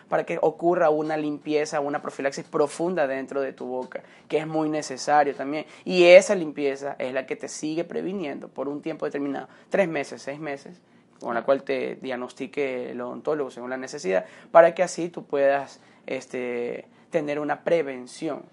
para 0.08 0.24
que 0.24 0.38
ocurra 0.40 0.92
una 0.92 1.18
limpieza, 1.18 1.80
una 1.80 2.02
profilaxis 2.02 2.46
profunda 2.46 3.08
dentro 3.08 3.42
de 3.42 3.54
tu 3.54 3.66
boca, 3.66 4.04
que 4.28 4.38
es 4.38 4.46
muy 4.46 4.70
necesario 4.70 5.34
también. 5.36 5.66
Y 5.84 6.04
esa 6.04 6.36
limpieza 6.36 6.96
es 7.00 7.12
la 7.14 7.26
que 7.26 7.36
te 7.36 7.48
sigue 7.48 7.84
previniendo 7.84 8.50
por 8.50 8.68
un 8.68 8.82
tiempo 8.82 9.06
determinado, 9.06 9.48
tres 9.70 9.88
meses, 9.88 10.22
seis 10.22 10.40
meses, 10.40 10.80
con 11.20 11.34
la 11.34 11.44
cual 11.44 11.64
te 11.64 11.96
diagnostique 11.96 12.92
el 12.92 13.02
odontólogo 13.02 13.50
según 13.50 13.72
la 13.72 13.78
necesidad, 13.78 14.26
para 14.52 14.76
que 14.76 14.84
así 14.84 15.10
tú 15.10 15.26
puedas 15.26 15.80
este, 16.06 16.86
tener 17.10 17.40
una 17.40 17.64
prevención 17.64 18.44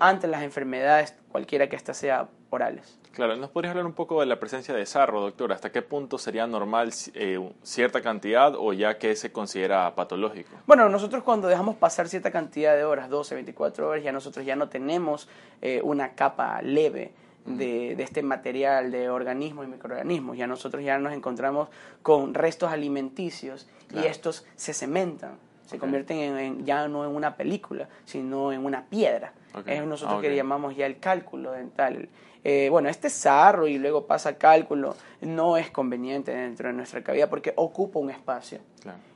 ante 0.00 0.28
las 0.28 0.42
enfermedades, 0.42 1.14
cualquiera 1.32 1.68
que 1.68 1.76
éstas 1.76 1.96
sea 1.96 2.28
orales. 2.50 2.98
Claro, 3.18 3.34
¿nos 3.34 3.50
podrías 3.50 3.72
hablar 3.72 3.84
un 3.84 3.94
poco 3.94 4.20
de 4.20 4.26
la 4.26 4.38
presencia 4.38 4.72
de 4.72 4.86
sarro, 4.86 5.20
doctor? 5.20 5.52
¿Hasta 5.52 5.72
qué 5.72 5.82
punto 5.82 6.18
sería 6.18 6.46
normal 6.46 6.92
eh, 7.14 7.50
cierta 7.64 8.00
cantidad 8.00 8.54
o 8.56 8.72
ya 8.72 8.96
que 8.96 9.16
se 9.16 9.32
considera 9.32 9.92
patológico? 9.96 10.54
Bueno, 10.68 10.88
nosotros 10.88 11.24
cuando 11.24 11.48
dejamos 11.48 11.74
pasar 11.74 12.08
cierta 12.08 12.30
cantidad 12.30 12.76
de 12.76 12.84
horas, 12.84 13.10
12, 13.10 13.34
24 13.34 13.88
horas, 13.88 14.04
ya 14.04 14.12
nosotros 14.12 14.46
ya 14.46 14.54
no 14.54 14.68
tenemos 14.68 15.28
eh, 15.62 15.80
una 15.82 16.12
capa 16.12 16.62
leve 16.62 17.10
de, 17.44 17.96
de, 17.96 18.02
este 18.04 18.22
material 18.22 18.92
de 18.92 19.10
organismos 19.10 19.66
y 19.66 19.68
microorganismos. 19.68 20.36
Ya 20.36 20.46
nosotros 20.46 20.84
ya 20.84 20.96
nos 20.98 21.12
encontramos 21.12 21.70
con 22.02 22.34
restos 22.34 22.70
alimenticios 22.70 23.68
y 23.92 23.98
estos 24.06 24.46
se 24.54 24.72
cementan 24.72 25.38
se 25.68 25.78
convierten 25.78 26.16
en, 26.16 26.64
ya 26.64 26.88
no 26.88 27.04
en 27.04 27.14
una 27.14 27.36
película, 27.36 27.88
sino 28.06 28.52
en 28.52 28.64
una 28.64 28.86
piedra. 28.86 29.34
Es 29.66 29.84
nosotros 29.84 30.22
que 30.22 30.34
llamamos 30.34 30.74
ya 30.74 30.86
el 30.86 30.98
cálculo 30.98 31.52
dental. 31.52 32.08
Eh, 32.44 32.68
bueno, 32.70 32.88
este 32.88 33.10
sarro 33.10 33.66
y 33.66 33.78
luego 33.78 34.06
pasa 34.06 34.36
cálculo 34.38 34.96
no 35.20 35.56
es 35.56 35.70
conveniente 35.70 36.32
dentro 36.32 36.68
de 36.68 36.74
nuestra 36.74 37.02
cavidad 37.02 37.28
porque 37.28 37.52
ocupa 37.56 37.98
un 37.98 38.10
espacio. 38.10 38.60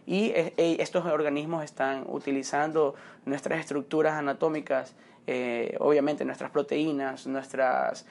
Y 0.05 0.27
eh, 0.31 0.55
eh, 0.57 0.77
estos 0.81 1.07
organismos 1.07 1.63
están 1.63 2.05
utilizando 2.09 2.95
nuestras 3.25 3.61
estructuras 3.61 4.15
anatómicas, 4.15 4.95
obviamente 5.79 6.25
nuestras 6.25 6.51
proteínas, 6.51 7.29
nuestras, 7.29 8.07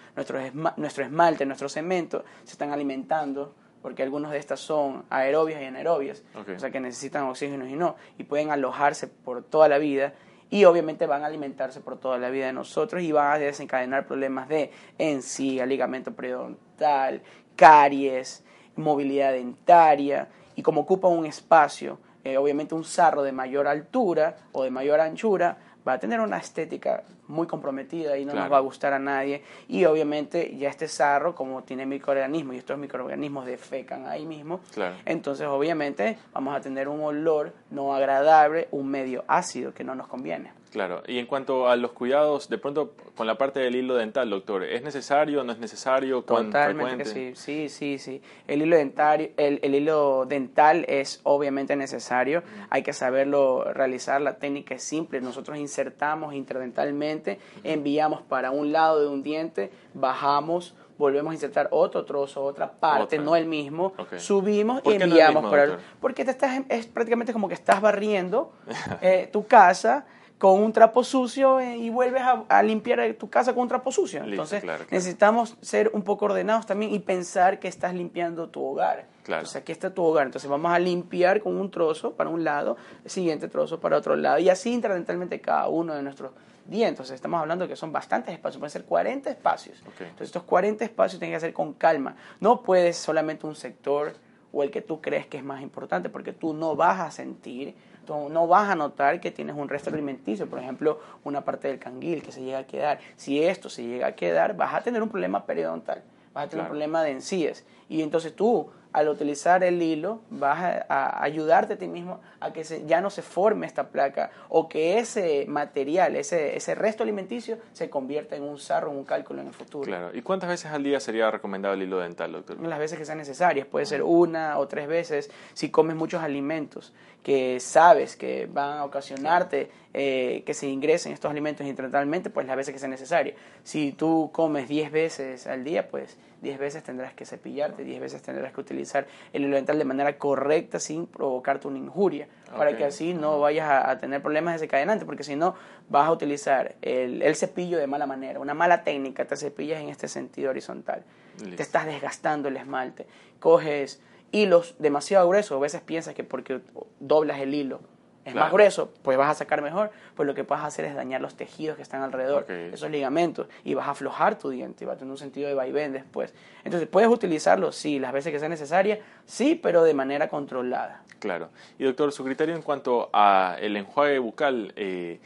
nuestro 0.78 1.04
esmalte, 1.04 1.46
nuestro 1.46 1.68
cemento, 1.68 2.24
se 2.46 2.54
están 2.54 2.72
alimentando 2.72 3.54
porque 3.82 4.04
algunos 4.04 4.32
de 4.32 4.38
estas 4.38 4.60
son 4.60 5.04
aerobias 5.10 5.62
y 5.62 5.66
anaerobias, 5.66 6.24
o 6.36 6.60
sea 6.60 6.72
que 6.72 6.80
necesitan 6.80 7.24
oxígeno 7.24 7.68
y 7.68 7.74
no, 7.74 7.96
y 8.18 8.24
pueden 8.24 8.52
alojarse 8.52 9.08
por 9.08 9.44
toda 9.44 9.68
la 9.68 9.78
vida 9.78 10.14
y 10.52 10.66
obviamente 10.66 11.08
van 11.08 11.24
a 11.24 11.28
alimentarse 11.28 11.80
por 11.80 11.98
toda 11.98 12.20
la 12.20 12.30
vida 12.30 12.46
de 12.46 12.54
nosotros 12.54 13.02
y 13.02 13.12
van 13.14 13.32
a 13.32 13.40
desencadenar 13.40 14.06
problemas 14.06 14.50
de 14.50 14.70
encía, 14.98 15.66
ligamento 15.66 16.14
periodontal, 16.14 17.22
caries, 17.56 18.44
movilidad 18.76 19.32
dentaria 19.32 20.28
y 20.56 20.62
como 20.62 20.82
ocupa 20.82 21.08
un 21.08 21.26
espacio, 21.26 22.00
eh, 22.26 22.38
obviamente 22.38 22.76
un 22.76 22.84
sarro 22.84 23.24
de 23.24 23.32
mayor 23.32 23.66
altura 23.66 24.36
o 24.52 24.64
de 24.64 24.72
mayor 24.72 25.00
anchura, 25.00 25.58
va 25.88 25.94
a 25.94 26.00
tener 26.00 26.20
una 26.20 26.38
estética 26.38 27.04
muy 27.28 27.48
comprometida 27.48 28.18
y 28.18 28.26
no 28.26 28.34
nos 28.34 28.52
va 28.52 28.58
a 28.58 28.62
gustar 28.62 28.94
a 28.94 29.00
nadie. 29.00 29.44
Y 29.68 29.86
obviamente 29.86 30.56
ya 30.58 30.70
este 30.70 30.88
sarro, 30.88 31.34
como 31.34 31.64
tiene 31.64 31.86
microorganismos 31.86 32.56
y 32.56 32.58
estos 32.60 32.78
microorganismos 32.78 33.46
defecan 33.46 34.08
ahí 34.08 34.26
mismo, 34.26 34.60
entonces 35.06 35.48
obviamente 35.48 36.18
vamos 36.34 36.56
a 36.56 36.62
tener 36.62 36.88
un 36.88 37.02
olor 37.02 37.54
no 37.70 37.94
agradable, 37.94 38.68
un 38.72 38.88
medio 38.90 39.24
ácido 39.28 39.74
que 39.74 39.84
no 39.84 39.96
nos 39.96 40.08
conviene. 40.08 40.52
Claro, 40.72 41.04
y 41.06 41.20
en 41.20 41.26
cuanto 41.26 41.68
a 41.68 41.76
los 41.76 41.92
cuidados, 41.92 42.48
de 42.48 42.58
pronto 42.58 42.94
con 43.18 43.28
la 43.28 43.38
parte 43.38 43.60
del 43.60 43.76
hilo 43.76 43.96
dental, 43.96 44.30
doctor, 44.30 44.64
¿es 44.64 44.84
necesario, 44.84 45.44
no 45.44 45.52
es 45.52 45.60
necesario? 45.60 46.22
Totalmente 46.22 47.04
sí, 47.04 47.34
sí, 47.36 47.68
sí, 47.68 48.00
sí. 48.00 48.22
El 48.48 48.62
hilo, 48.62 48.78
dental, 48.78 49.32
el, 49.36 49.60
el 49.64 49.76
hilo 49.76 50.26
dental 50.26 50.86
es 50.88 51.20
obviamente 51.24 51.76
necesario, 51.76 52.44
hay 52.70 52.84
que 52.84 52.94
saberlo 52.94 53.66
realizar, 53.74 54.22
la 54.22 54.38
técnica 54.38 54.76
es 54.76 54.84
simple, 54.84 55.20
nosotros 55.20 55.58
insertamos 55.58 56.34
interdentalmente, 56.34 57.40
enviamos 57.66 58.22
para 58.22 58.52
un 58.52 58.72
lado 58.72 59.02
de 59.02 59.08
un 59.08 59.24
diente, 59.24 59.72
bajamos, 59.94 60.74
volvemos 60.98 61.32
a 61.32 61.34
insertar 61.34 61.68
otro 61.72 62.06
trozo, 62.06 62.44
otra 62.44 62.72
parte, 62.72 63.20
no 63.20 63.36
el 63.36 63.46
mismo, 63.46 63.94
subimos 64.16 64.82
y 64.86 64.94
enviamos. 64.94 65.52
para 65.52 65.80
porque 66.00 66.24
te 66.24 66.32
estás, 66.32 66.62
es 66.70 66.86
prácticamente 66.88 67.34
como 67.34 67.50
que 67.50 67.56
estás 67.56 67.82
barriendo 67.82 68.54
eh, 69.02 69.28
tu 69.34 69.46
casa 69.46 70.06
con 70.42 70.60
un 70.60 70.74
trapo 70.74 71.04
sucio 71.04 71.60
eh, 71.60 71.78
y 71.78 71.92
vuelves 71.92 72.24
a, 72.24 72.64
limpiar 72.64 73.14
tu 73.14 73.30
casa 73.30 73.54
con 73.54 73.62
un 73.62 73.68
trapo 73.68 73.92
sucio. 73.92 74.24
Entonces 74.24 74.64
necesitamos 74.90 75.56
ser 75.62 75.92
un 75.94 76.02
poco 76.02 76.26
ordenados 76.26 76.66
también 76.66 76.92
y 76.96 76.98
pensar 76.98 77.60
que 77.60 77.68
estás 77.68 77.94
limpiando 77.94 78.50
tu 78.50 78.66
hogar 78.66 79.06
Claro. 79.24 79.42
Entonces 79.42 79.62
aquí 79.62 79.72
está 79.72 79.94
tu 79.94 80.04
hogar. 80.04 80.26
Entonces 80.26 80.50
vamos 80.50 80.72
a 80.72 80.80
limpiar 80.80 81.42
con 81.42 81.56
un 81.56 81.70
trozo 81.70 82.14
para 82.14 82.32
un 82.32 82.44
lado, 82.44 82.76
el 83.04 83.12
siguiente 83.12 83.48
trozo 83.50 83.80
para 83.80 83.98
otro 83.98 84.16
lado. 84.16 84.40
Y 84.40 84.50
así 84.50 84.74
interdentalmente 84.74 85.40
cada 85.40 85.68
uno 85.68 85.94
de 85.94 86.02
nuestros 86.02 86.32
dientes. 86.66 86.90
Entonces 86.90 87.14
estamos 87.14 87.40
hablando 87.40 87.68
que 87.68 87.76
son 87.76 87.92
bastantes 87.92 88.34
espacios, 88.34 88.58
pueden 88.60 88.72
ser 88.72 88.86
40 88.86 89.30
espacios. 89.30 89.78
Entonces 89.86 90.22
estos 90.22 90.42
40 90.42 90.84
espacios 90.84 91.20
tienen 91.20 91.34
que 91.34 91.38
hacer 91.38 91.54
con 91.54 91.74
calma. 91.74 92.16
No 92.40 92.64
puedes 92.64 92.98
solamente 92.98 93.46
un 93.46 93.54
sector 93.54 94.16
o 94.52 94.64
el 94.64 94.72
que 94.72 94.82
tú 94.82 95.02
crees 95.02 95.28
que 95.28 95.38
es 95.38 95.44
más 95.44 95.62
importante, 95.62 96.10
porque 96.10 96.34
tú 96.34 96.54
no 96.54 96.76
vas 96.76 97.00
a 97.00 97.12
sentir, 97.12 97.76
tú 98.06 98.30
no 98.30 98.48
vas 98.48 98.70
a 98.70 98.76
notar 98.76 99.20
que 99.20 99.32
tienes 99.32 99.56
un 99.56 99.70
resto 99.70 99.90
alimenticio, 99.90 100.48
por 100.48 100.60
ejemplo, 100.60 101.00
una 101.24 101.42
parte 101.46 101.68
del 101.68 101.80
canguil 101.80 102.22
que 102.24 102.32
se 102.32 102.42
llega 102.42 102.60
a 102.60 102.66
quedar. 102.68 103.00
Si 103.16 103.44
esto 103.44 103.70
se 103.70 103.84
llega 103.84 104.08
a 104.08 104.16
quedar, 104.16 104.56
vas 104.56 104.74
a 104.74 104.82
tener 104.82 105.02
un 105.04 105.10
problema 105.10 105.46
periodontal, 105.46 106.04
vas 106.34 106.46
a 106.46 106.50
tener 106.50 106.64
Claro. 106.64 106.64
un 106.64 106.70
problema 106.70 107.04
de 107.04 107.12
encías. 107.12 107.64
Y 107.90 108.02
entonces 108.02 108.34
tú, 108.36 108.70
al 108.94 109.08
utilizar 109.08 109.64
el 109.64 109.82
hilo, 109.82 110.20
vas 110.30 110.84
a, 110.90 111.24
ayudarte 111.24 111.74
a 111.74 111.78
ti 111.78 111.88
mismo 111.88 112.20
a 112.42 112.52
que 112.52 112.64
se- 112.66 112.86
ya 112.86 113.00
no 113.00 113.10
se 113.10 113.22
forme 113.22 113.66
esta 113.66 113.88
placa 113.90 114.32
o 114.50 114.68
que 114.68 114.98
ese 115.00 115.46
material, 115.48 116.16
ese, 116.18 116.58
ese 116.58 116.76
resto 116.76 117.04
alimenticio, 117.04 117.58
se 117.72 117.90
convierta 117.90 118.36
en 118.36 118.44
un 118.44 118.58
sarro, 118.60 118.92
en 118.92 118.98
un 118.98 119.06
cálculo 119.06 119.40
en 119.42 119.48
el 119.48 119.54
futuro. 119.54 119.86
Claro. 119.86 120.12
¿Y 120.14 120.22
cuántas 120.22 120.50
veces 120.50 120.72
al 120.72 120.84
día 120.84 121.00
sería 121.00 121.32
recomendable 121.32 121.82
el 121.84 121.88
hilo 121.88 122.00
dental, 122.00 122.32
doctor? 122.34 122.60
las 122.62 122.80
veces 122.80 122.98
que 122.98 123.06
sean 123.06 123.18
necesarias. 123.18 123.66
Puede 123.66 123.86
ser 123.86 124.04
una 124.04 124.58
o 124.58 124.68
tres 124.68 124.88
veces 124.90 125.30
si 125.54 125.70
comes 125.70 125.96
muchos 125.96 126.22
alimentos 126.22 126.94
que 127.24 127.60
sabes 127.60 128.16
que 128.16 128.48
van 128.52 128.80
a 128.80 128.86
ocasionarte 128.86 129.70
eh, 129.94 130.44
que 130.46 130.54
se 130.54 130.68
ingresen 130.68 131.12
estos 131.12 131.30
alimentos 131.30 131.68
intencionalmente, 131.68 132.30
pues 132.30 132.48
las 132.48 132.56
veces 132.56 132.74
que 132.74 132.80
sea 132.80 132.88
necesaria. 132.88 133.36
Si 133.64 133.92
tú 133.92 134.30
comes 134.32 134.68
10 134.68 134.92
veces 134.92 135.48
al 135.48 135.64
día, 135.64 135.90
pues 135.90 136.18
10 136.42 136.58
veces 136.58 136.82
tendrás 136.84 137.14
que 137.14 137.26
cepillarte, 137.26 137.84
10 137.84 138.02
veces 138.02 138.22
tendrás 138.22 138.54
que 138.54 138.62
utilizar 138.62 139.06
el 139.34 139.44
hilo 139.44 139.56
dental 139.56 139.78
de 139.78 139.86
manera 139.86 140.18
correcta 140.18 140.80
sin 140.80 141.06
provocarte 141.06 141.68
una 141.68 141.78
injuria, 141.78 142.28
para 142.58 142.76
que 142.76 142.86
así 142.86 143.14
no 143.14 143.40
vayas 143.40 143.70
a, 143.70 143.92
a 143.92 143.98
tener 144.00 144.22
problemas 144.22 144.56
desencadenantes, 144.56 145.06
porque 145.06 145.24
si 145.24 145.36
no 145.36 145.56
vas 145.90 146.08
a 146.08 146.12
utilizar 146.12 146.76
el, 146.82 147.22
el 147.22 147.36
cepillo 147.36 147.78
de 147.78 147.86
mala 147.86 148.08
manera, 148.08 148.40
una 148.40 148.54
mala 148.54 148.84
técnica, 148.84 149.26
te 149.26 149.36
cepillas 149.36 149.82
en 149.82 149.90
este 149.90 150.08
sentido 150.08 150.50
horizontal 150.50 151.04
Listo. 151.40 151.58
te 151.58 151.64
estás 151.64 151.86
desgastando 151.86 152.48
el 152.48 152.58
esmalte. 152.58 153.06
Coges 153.40 154.02
hilos 154.32 154.76
demasiado 154.80 155.28
gruesos, 155.28 155.58
a 155.58 155.60
veces 155.60 155.82
piensas 155.82 156.14
que 156.14 156.24
porque 156.24 156.62
doblas 157.00 157.40
el 157.40 157.54
hilo 157.54 157.82
es 158.24 158.34
Claro. 158.34 158.46
más 158.46 158.54
grueso, 158.54 158.94
pues 159.02 159.18
vas 159.18 159.32
a 159.32 159.34
sacar 159.34 159.64
mejor, 159.64 159.90
pues 160.16 160.28
lo 160.28 160.36
que 160.36 160.44
vas 160.44 160.62
a 160.62 160.68
hacer 160.68 160.86
es 160.86 160.94
dañar 160.94 161.22
los 161.22 161.34
tejidos 161.36 161.76
que 161.76 161.82
están 161.82 162.04
alrededor, 162.04 162.46
esos 162.52 162.92
ligamentos, 162.92 163.48
y 163.64 163.74
vas 163.74 163.88
a 163.88 163.92
aflojar 163.92 164.38
tu 164.38 164.52
diente 164.52 164.84
y 164.84 164.88
va 164.88 164.94
a 164.94 164.96
tener 164.96 165.10
un 165.12 165.18
sentido 165.18 165.48
de 165.48 165.56
vaivén 165.56 165.92
después. 165.92 166.32
Entonces, 166.64 166.88
¿puedes 166.88 167.10
utilizarlo? 167.10 167.72
Sí, 167.72 167.98
las 167.98 168.14
veces 168.14 168.32
que 168.32 168.38
sea 168.40 168.48
necesaria, 168.48 169.00
sí, 169.26 169.56
pero 169.56 169.82
de 169.84 169.96
manera 169.96 170.30
controlada. 170.30 171.02
Claro. 171.18 171.50
Y 171.80 171.84
doctor, 171.84 172.12
su 172.12 172.24
criterio 172.24 172.56
en 172.56 172.62
cuanto 172.62 173.10
a 173.12 173.56
el 173.60 173.76
enjuague 173.76 174.20
bucal, 174.20 174.72
eh, 174.76 175.20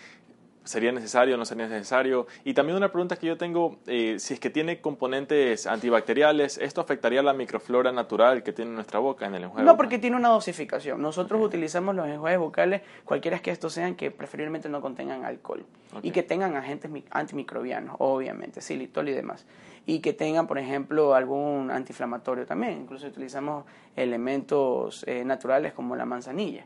¿sería 0.65 0.91
necesario 0.91 1.35
o 1.35 1.37
no 1.37 1.45
sería 1.45 1.67
necesario? 1.67 2.27
Y 2.43 2.53
también 2.53 2.75
una 2.75 2.91
pregunta 2.91 3.15
que 3.15 3.27
yo 3.27 3.37
tengo, 3.37 3.77
eh, 3.87 4.17
si 4.19 4.33
es 4.33 4.39
que 4.39 4.49
tiene 4.49 4.81
componentes 4.81 5.65
antibacteriales, 5.67 6.57
¿esto 6.57 6.81
afectaría 6.81 7.23
la 7.23 7.33
microflora 7.33 7.91
natural 7.91 8.43
que 8.43 8.51
tiene 8.51 8.71
nuestra 8.71 8.99
boca 8.99 9.25
en 9.25 9.35
el 9.35 9.43
enjuague 9.45 9.65
No, 9.65 9.77
porque 9.77 9.97
tiene 9.99 10.17
una 10.17 10.29
dosificación. 10.29 11.01
Nosotros 11.01 11.41
utilizamos 11.41 11.95
los 11.95 12.07
enjuagues 12.07 12.39
bucales, 12.39 12.81
cualquiera 13.05 13.39
que 13.39 13.51
estos 13.51 13.71
sean, 13.73 13.95
que 13.95 14.11
preferiblemente 14.11 14.67
no 14.67 14.81
contengan 14.81 15.23
alcohol 15.23 15.63
y 16.01 16.11
que 16.11 16.23
tengan 16.23 16.55
agentes 16.57 16.91
mi- 16.91 17.05
antimicrobianos, 17.11 17.95
obviamente, 17.99 18.59
xilitol 18.61 19.07
y 19.09 19.13
demás. 19.13 19.45
Y 19.87 19.99
que 19.99 20.13
tengan, 20.13 20.47
por 20.47 20.57
ejemplo, 20.57 21.13
algún 21.13 21.69
antiinflamatorio 21.69 22.45
también. 22.45 22.81
Incluso 22.81 23.05
utilizamos 23.07 23.65
elementos 23.95 25.03
eh, 25.07 25.23
naturales 25.25 25.73
como 25.73 25.95
la 25.95 26.05
manzanilla. 26.05 26.65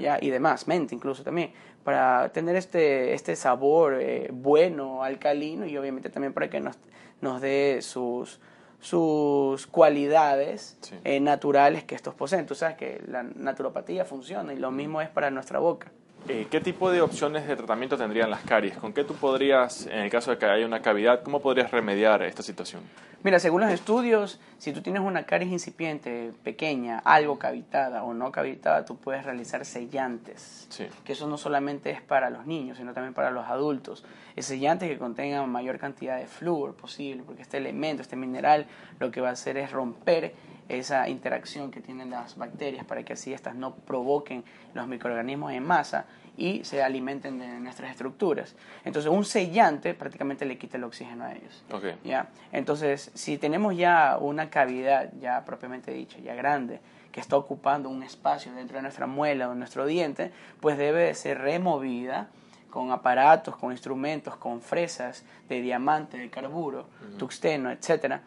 ¿ya? 0.00 0.18
y 0.20 0.30
demás, 0.30 0.66
mente 0.66 0.96
incluso 0.96 1.22
también, 1.22 1.52
para 1.84 2.30
tener 2.32 2.56
este, 2.56 3.14
este 3.14 3.36
sabor 3.36 3.98
eh, 4.00 4.28
bueno, 4.32 5.04
alcalino 5.04 5.64
y 5.64 5.76
obviamente 5.78 6.10
también 6.10 6.32
para 6.32 6.50
que 6.50 6.58
nos, 6.60 6.76
nos 7.20 7.40
dé 7.40 7.78
sus, 7.80 8.40
sus 8.80 9.66
cualidades 9.68 10.76
Sí. 10.80 10.96
eh, 11.04 11.20
naturales 11.20 11.84
que 11.84 11.94
estos 11.94 12.14
poseen. 12.14 12.46
Tú 12.46 12.54
sabes 12.56 12.76
que 12.76 13.00
la 13.06 13.22
naturopatía 13.22 14.04
funciona 14.04 14.52
y 14.52 14.58
lo 14.58 14.70
mismo 14.72 15.00
es 15.00 15.08
para 15.08 15.30
nuestra 15.30 15.60
boca. 15.60 15.92
Eh, 16.28 16.46
¿Qué 16.50 16.60
tipo 16.60 16.90
de 16.90 17.00
opciones 17.00 17.46
de 17.48 17.56
tratamiento 17.56 17.96
tendrían 17.96 18.30
las 18.30 18.42
caries? 18.42 18.76
¿Con 18.76 18.92
qué 18.92 19.04
tú 19.04 19.14
podrías, 19.14 19.86
en 19.86 20.00
el 20.00 20.10
caso 20.10 20.30
de 20.30 20.38
que 20.38 20.46
haya 20.46 20.66
una 20.66 20.82
cavidad, 20.82 21.22
cómo 21.22 21.40
podrías 21.40 21.70
remediar 21.70 22.22
esta 22.22 22.42
situación? 22.42 22.82
Mira, 23.22 23.38
según 23.38 23.60
los 23.60 23.70
estudios, 23.70 24.40
si 24.56 24.72
tú 24.72 24.80
tienes 24.80 25.02
una 25.02 25.24
caries 25.24 25.50
incipiente, 25.50 26.32
pequeña, 26.42 27.00
algo 27.00 27.38
cavitada 27.38 28.02
o 28.02 28.14
no 28.14 28.32
cavitada, 28.32 28.86
tú 28.86 28.96
puedes 28.96 29.24
realizar 29.24 29.66
sellantes. 29.66 30.66
Sí. 30.70 30.86
Que 31.04 31.12
eso 31.12 31.26
no 31.26 31.36
solamente 31.36 31.90
es 31.90 32.00
para 32.00 32.30
los 32.30 32.46
niños, 32.46 32.78
sino 32.78 32.94
también 32.94 33.12
para 33.12 33.30
los 33.30 33.46
adultos. 33.46 34.04
Es 34.36 34.46
sellantes 34.46 34.88
que 34.88 34.96
contengan 34.96 35.50
mayor 35.50 35.78
cantidad 35.78 36.16
de 36.18 36.26
flúor 36.26 36.74
posible, 36.74 37.22
porque 37.26 37.42
este 37.42 37.58
elemento, 37.58 38.00
este 38.02 38.16
mineral, 38.16 38.66
lo 38.98 39.10
que 39.10 39.20
va 39.20 39.28
a 39.28 39.32
hacer 39.32 39.58
es 39.58 39.70
romper 39.70 40.32
esa 40.70 41.08
interacción 41.08 41.70
que 41.70 41.80
tienen 41.80 42.10
las 42.10 42.36
bacterias 42.36 42.84
para 42.84 43.02
que 43.04 43.14
así 43.14 43.32
estas 43.32 43.54
no 43.54 43.74
provoquen 43.74 44.44
los 44.74 44.86
microorganismos 44.86 45.52
en 45.52 45.66
masa 45.66 46.06
y 46.36 46.64
se 46.64 46.82
alimenten 46.82 47.38
de 47.38 47.48
nuestras 47.60 47.90
estructuras. 47.90 48.54
Entonces, 48.84 49.10
un 49.10 49.24
sellante 49.24 49.94
prácticamente 49.94 50.44
le 50.46 50.56
quita 50.56 50.78
el 50.78 50.84
oxígeno 50.84 51.24
a 51.24 51.32
ellos. 51.32 51.64
¿ya? 52.04 52.28
Entonces, 52.52 53.10
si 53.14 53.36
tenemos 53.36 53.76
ya 53.76 54.16
una 54.18 54.48
cavidad 54.48 55.10
ya 55.20 55.44
propiamente 55.44 55.92
dicha, 55.92 56.18
ya 56.18 56.34
grande, 56.34 56.80
que 57.12 57.20
está 57.20 57.36
ocupando 57.36 57.88
un 57.88 58.02
espacio 58.02 58.52
dentro 58.52 58.76
de 58.76 58.82
nuestra 58.82 59.06
muela 59.06 59.48
o 59.48 59.54
nuestro 59.54 59.84
diente, 59.86 60.30
pues 60.60 60.78
debe 60.78 61.12
ser 61.14 61.38
removida 61.38 62.28
con 62.70 62.92
aparatos, 62.92 63.56
con 63.56 63.72
instrumentos, 63.72 64.36
con 64.36 64.62
fresas 64.62 65.24
de 65.48 65.60
diamante, 65.60 66.16
de 66.16 66.30
carburo, 66.30 66.86
tuxteno, 67.18 67.70
etcétera, 67.70 68.22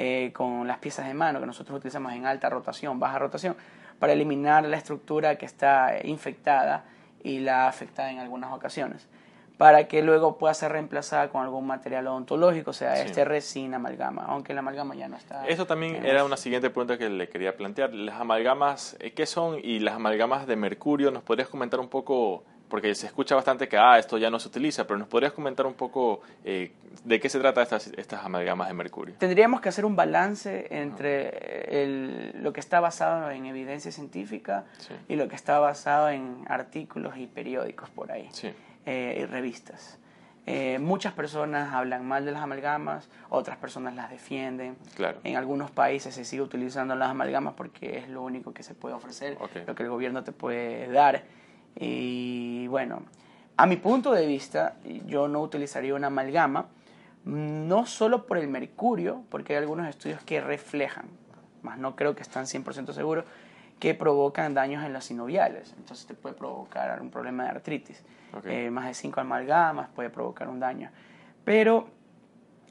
eh, 0.00 0.32
con 0.32 0.66
las 0.68 0.78
piezas 0.78 1.06
de 1.08 1.14
mano 1.14 1.40
que 1.40 1.46
nosotros 1.46 1.76
utilizamos 1.78 2.12
en 2.12 2.24
alta 2.24 2.48
rotación, 2.48 3.00
baja 3.00 3.18
rotación, 3.18 3.56
para 3.98 4.12
eliminar 4.12 4.64
la 4.64 4.76
estructura 4.76 5.36
que 5.36 5.44
está 5.46 5.96
infectada 6.04 6.84
y 7.24 7.40
la 7.40 7.66
afectada 7.66 8.12
en 8.12 8.20
algunas 8.20 8.52
ocasiones 8.52 9.08
para 9.56 9.88
que 9.88 10.02
luego 10.02 10.38
pueda 10.38 10.54
ser 10.54 10.70
reemplazada 10.70 11.30
con 11.30 11.42
algún 11.42 11.66
material 11.66 12.06
odontológico, 12.06 12.70
o 12.70 12.72
sea, 12.72 12.94
Sí. 12.94 13.06
este 13.06 13.24
resina, 13.24 13.76
amalgama, 13.78 14.24
aunque 14.28 14.54
la 14.54 14.60
amalgama 14.60 14.94
ya 14.94 15.08
no 15.08 15.16
está. 15.16 15.44
Esto 15.48 15.66
también 15.66 16.06
era 16.06 16.24
una 16.24 16.36
siguiente 16.36 16.70
pregunta 16.70 16.96
que 16.96 17.08
le 17.10 17.28
quería 17.28 17.56
plantear. 17.56 17.92
Las 17.92 18.20
amalgamas, 18.20 18.96
eh, 19.00 19.10
¿qué 19.14 19.26
son? 19.26 19.58
Y 19.60 19.80
las 19.80 19.96
amalgamas 19.96 20.46
de 20.46 20.54
mercurio, 20.54 21.10
¿nos 21.10 21.24
podrías 21.24 21.48
comentar 21.48 21.80
un 21.80 21.88
poco? 21.88 22.44
Porque 22.68 22.94
se 22.94 23.06
escucha 23.06 23.34
bastante 23.34 23.66
que 23.68 23.78
ah, 23.78 23.98
esto 23.98 24.18
ya 24.18 24.28
no 24.30 24.38
se 24.38 24.48
utiliza, 24.48 24.86
pero 24.86 24.98
¿nos 24.98 25.08
podrías 25.08 25.32
comentar 25.32 25.64
un 25.66 25.74
poco 25.74 26.20
eh, 26.44 26.72
de 27.04 27.18
qué 27.20 27.28
se 27.30 27.38
trata 27.40 27.62
estas, 27.62 27.86
estas 27.96 28.24
amalgamas 28.24 28.68
de 28.68 28.74
mercurio? 28.74 29.14
Tendríamos 29.18 29.60
que 29.62 29.70
hacer 29.70 29.84
un 29.86 29.96
balance 29.96 30.66
entre 30.70 31.82
el- 31.82 32.42
lo 32.42 32.52
que 32.52 32.60
está 32.60 32.80
basado 32.80 33.30
en 33.30 33.46
evidencia 33.46 33.90
científica 33.90 34.64
Sí. 34.78 34.94
y 35.08 35.16
lo 35.16 35.28
que 35.28 35.36
está 35.36 35.58
basado 35.58 36.10
en 36.10 36.44
artículos 36.48 37.16
y 37.16 37.26
periódicos 37.26 37.88
por 37.90 38.12
ahí, 38.12 38.28
Sí, 38.32 38.50
eh, 38.86 39.18
y 39.22 39.24
revistas. 39.26 39.98
Eh, 40.50 40.78
muchas 40.78 41.12
personas 41.12 41.74
hablan 41.74 42.06
mal 42.06 42.24
de 42.24 42.32
las 42.32 42.42
amalgamas, 42.42 43.08
otras 43.28 43.58
personas 43.58 43.94
las 43.94 44.08
defienden. 44.10 44.76
claro. 44.94 45.18
En 45.24 45.36
algunos 45.36 45.70
países 45.70 46.14
se 46.14 46.24
sigue 46.24 46.40
utilizando 46.42 46.94
las 46.96 47.10
amalgamas 47.10 47.52
porque 47.54 47.98
es 47.98 48.08
lo 48.08 48.22
único 48.22 48.52
que 48.54 48.62
se 48.62 48.74
puede 48.74 48.94
ofrecer, 48.94 49.36
lo 49.66 49.74
que 49.74 49.82
el 49.82 49.88
gobierno 49.90 50.24
te 50.24 50.32
puede 50.32 50.90
dar. 50.90 51.22
Y 51.78 52.66
bueno, 52.68 53.02
a 53.56 53.66
mi 53.66 53.76
punto 53.76 54.12
de 54.12 54.26
vista, 54.26 54.76
yo 55.06 55.28
no 55.28 55.40
utilizaría 55.40 55.94
una 55.94 56.08
amalgama, 56.08 56.66
no 57.24 57.86
solo 57.86 58.26
por 58.26 58.38
el 58.38 58.48
mercurio, 58.48 59.22
porque 59.28 59.54
hay 59.54 59.58
algunos 59.58 59.86
estudios 59.88 60.22
que 60.22 60.40
reflejan, 60.40 61.06
más 61.62 61.78
no 61.78 61.94
creo 61.94 62.14
que 62.14 62.22
están 62.22 62.46
100% 62.46 62.92
seguros, 62.92 63.24
que 63.78 63.94
provocan 63.94 64.54
daños 64.54 64.84
en 64.84 64.92
los 64.92 65.04
sinoviales. 65.04 65.74
Entonces 65.76 66.06
te 66.06 66.14
puede 66.14 66.34
provocar 66.34 67.00
un 67.00 67.10
problema 67.10 67.44
de 67.44 67.50
artritis. 67.50 68.02
Eh, 68.44 68.70
más 68.70 68.86
de 68.86 68.94
5 68.94 69.20
amalgamas 69.20 69.88
puede 69.94 70.10
provocar 70.10 70.48
un 70.48 70.58
daño. 70.58 70.90
Pero 71.44 71.88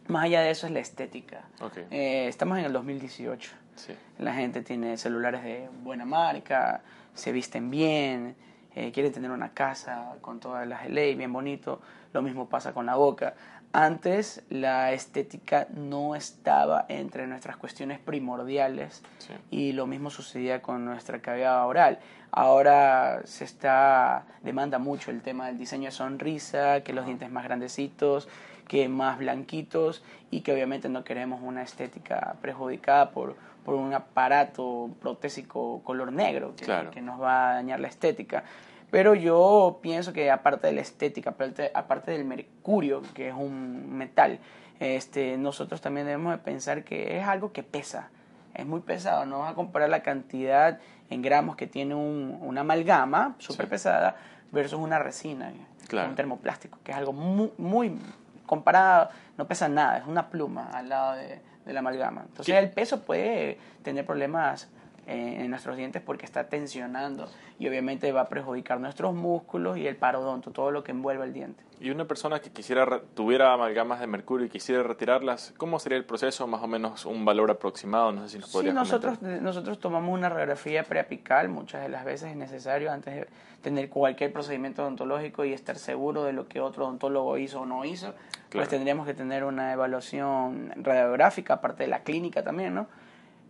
más 0.07 0.25
allá 0.25 0.41
de 0.41 0.51
eso 0.51 0.67
es 0.67 0.73
la 0.73 0.79
estética. 0.79 1.43
Ok. 1.61 1.77
Eh, 1.91 2.27
estamos 2.27 2.57
en 2.59 2.65
el 2.65 2.73
2018. 2.73 3.51
Sí. 3.75 3.93
La 4.19 4.33
gente 4.33 4.61
tiene 4.61 4.97
celulares 4.97 5.43
de 5.43 5.69
buena 5.83 6.05
marca, 6.05 6.81
se 7.13 7.31
visten 7.31 7.69
bien, 7.69 8.35
eh, 8.79 8.91
quieren 8.91 9.11
tener 9.11 9.31
una 9.31 9.53
casa 9.53 10.17
con 10.21 10.39
todas 10.39 10.67
las 10.67 10.87
ley, 10.87 11.15
bien 11.15 11.33
bonito. 11.33 11.81
Lo 12.13 12.21
mismo 12.21 12.47
pasa 12.47 12.73
con 12.73 12.85
la 12.85 12.93
boca. 12.95 13.33
Antes 13.73 14.43
la 14.51 14.93
estética 14.93 15.65
no 15.73 16.13
estaba 16.13 16.85
entre 16.87 17.25
nuestras 17.25 17.57
cuestiones 17.57 17.97
primordiales 17.97 19.01
Sí. 19.17 19.33
y 19.49 19.71
lo 19.71 19.87
mismo 19.87 20.11
sucedía 20.11 20.61
con 20.61 20.85
nuestra 20.85 21.19
cavidad 21.21 21.65
oral. 21.65 21.97
Ahora 22.29 23.21
se 23.25 23.45
está 23.45 24.25
demanda 24.43 24.77
mucho 24.77 25.09
el 25.09 25.23
tema 25.23 25.47
del 25.47 25.57
diseño 25.57 25.85
de 25.85 25.91
sonrisa, 25.91 26.81
que 26.81 26.93
los 26.93 27.07
dientes 27.07 27.31
más 27.31 27.45
grandecitos, 27.45 28.29
que 28.67 28.87
más 28.89 29.17
blanquitos 29.17 30.03
y 30.29 30.41
que 30.41 30.53
obviamente 30.53 30.87
no 30.87 31.03
queremos 31.03 31.41
una 31.41 31.63
estética 31.63 32.35
perjudicada 32.43 33.09
por, 33.09 33.35
por 33.67 33.75
un 33.75 33.93
aparato 33.93 34.91
protésico 35.01 35.81
color 35.83 36.13
negro 36.13 36.55
que, 36.55 36.65
que 36.89 37.01
nos 37.01 37.21
va 37.21 37.51
a 37.51 37.53
dañar 37.55 37.81
la 37.81 37.89
estética. 37.89 38.45
Pero 38.91 39.13
yo 39.13 39.79
pienso 39.81 40.13
que 40.13 40.31
aparte 40.31 40.67
de 40.67 40.73
la 40.73 40.79
estética, 40.79 41.31
aparte, 41.31 41.69
aparte 41.73 42.11
del 42.11 42.23
mercurio, 42.23 43.01
que 43.13 43.27
es 43.27 43.33
un 43.33 43.97
metal, 43.97 44.39
este, 44.79 45.35
nosotros 45.35 45.81
también 45.81 46.07
debemos 46.07 46.31
de 46.31 46.37
pensar 46.37 46.85
que 46.85 47.19
es 47.19 47.27
algo 47.27 47.51
que 47.51 47.61
pesa, 47.61 48.07
es 48.53 48.65
muy 48.65 48.79
pesado, 48.79 49.25
no 49.25 49.39
vas 49.39 49.51
a 49.51 49.55
comparar 49.55 49.89
la 49.89 50.01
cantidad 50.01 50.79
en 51.09 51.21
gramos 51.21 51.57
que 51.57 51.67
tiene 51.67 51.93
un, 51.93 52.39
una 52.41 52.61
amalgama 52.61 53.35
súper 53.37 53.67
pesada 53.67 54.15
versus 54.53 54.79
una 54.79 54.97
resina, 54.97 55.51
un 55.91 56.15
termoplástico, 56.15 56.79
que 56.85 56.93
es 56.93 56.97
algo 56.97 57.11
muy, 57.11 57.51
muy 57.57 57.99
comparado, 58.45 59.09
no 59.37 59.45
pesa 59.45 59.67
nada, 59.67 59.97
es 59.97 60.07
una 60.07 60.29
pluma 60.29 60.69
al 60.71 60.87
lado 60.87 61.17
de, 61.17 61.41
de 61.67 61.73
la 61.73 61.79
amalgama. 61.79 62.23
Entonces 62.27 62.55
el 62.55 62.71
peso 62.71 63.03
puede 63.03 63.59
tener 63.83 64.05
problemas 64.05 64.69
eh, 65.07 65.37
en 65.39 65.49
nuestros 65.49 65.77
dientes 65.77 66.01
porque 66.01 66.25
está 66.25 66.49
tensionando 66.49 67.29
y 67.59 67.67
obviamente 67.69 68.11
va 68.11 68.21
a 68.21 68.27
perjudicar 68.27 68.77
nuestros 68.81 69.15
músculos 69.15 69.77
y 69.77 69.87
el 69.87 69.95
parodonto, 69.95 70.51
todo 70.51 70.69
lo 70.69 70.83
que 70.83 70.91
envuelve 70.91 71.23
el 71.23 71.31
diente. 71.31 71.63
Y 71.79 71.91
una 71.91 72.03
persona 72.05 72.41
que 72.41 72.49
quisiera 72.49 73.01
tuviera 73.13 73.53
amalgamas 73.53 74.01
de 74.01 74.07
mercurio 74.07 74.47
y 74.47 74.49
quisiera 74.49 74.83
retirarlas, 74.83 75.53
¿cómo 75.55 75.79
sería 75.79 75.97
el 75.97 76.03
proceso? 76.03 76.45
Más 76.45 76.61
o 76.61 76.67
menos 76.67 77.05
un 77.05 77.23
valor 77.23 77.49
aproximado, 77.51 78.11
no 78.11 78.23
sé 78.23 78.29
si 78.29 78.39
nos 78.39 78.51
podrías 78.51 78.73
Sí, 78.73 78.75
nosotros, 78.77 79.21
nosotros 79.21 79.79
tomamos 79.79 80.13
una 80.13 80.27
radiografía 80.27 80.83
preapical, 80.83 81.47
muchas 81.47 81.83
de 81.83 81.87
las 81.87 82.03
veces 82.03 82.31
es 82.31 82.35
necesario 82.35 82.91
antes 82.91 83.15
de 83.15 83.27
tener 83.61 83.87
cualquier 83.89 84.33
procedimiento 84.33 84.81
odontológico 84.81 85.45
y 85.45 85.53
estar 85.53 85.77
seguro 85.77 86.25
de 86.25 86.33
lo 86.33 86.49
que 86.49 86.59
otro 86.59 86.85
odontólogo 86.85 87.37
hizo 87.37 87.61
o 87.61 87.65
no 87.65 87.85
hizo, 87.85 88.13
pues 88.49 88.67
tendríamos 88.67 89.07
que 89.07 89.13
tener 89.13 89.45
una 89.45 89.71
evaluación 89.71 90.73
radiográfica, 90.75 91.53
aparte 91.53 91.83
de 91.83 91.89
la 91.89 91.99
clínica 91.99 92.43
también, 92.43 92.75
¿no? 92.75 92.87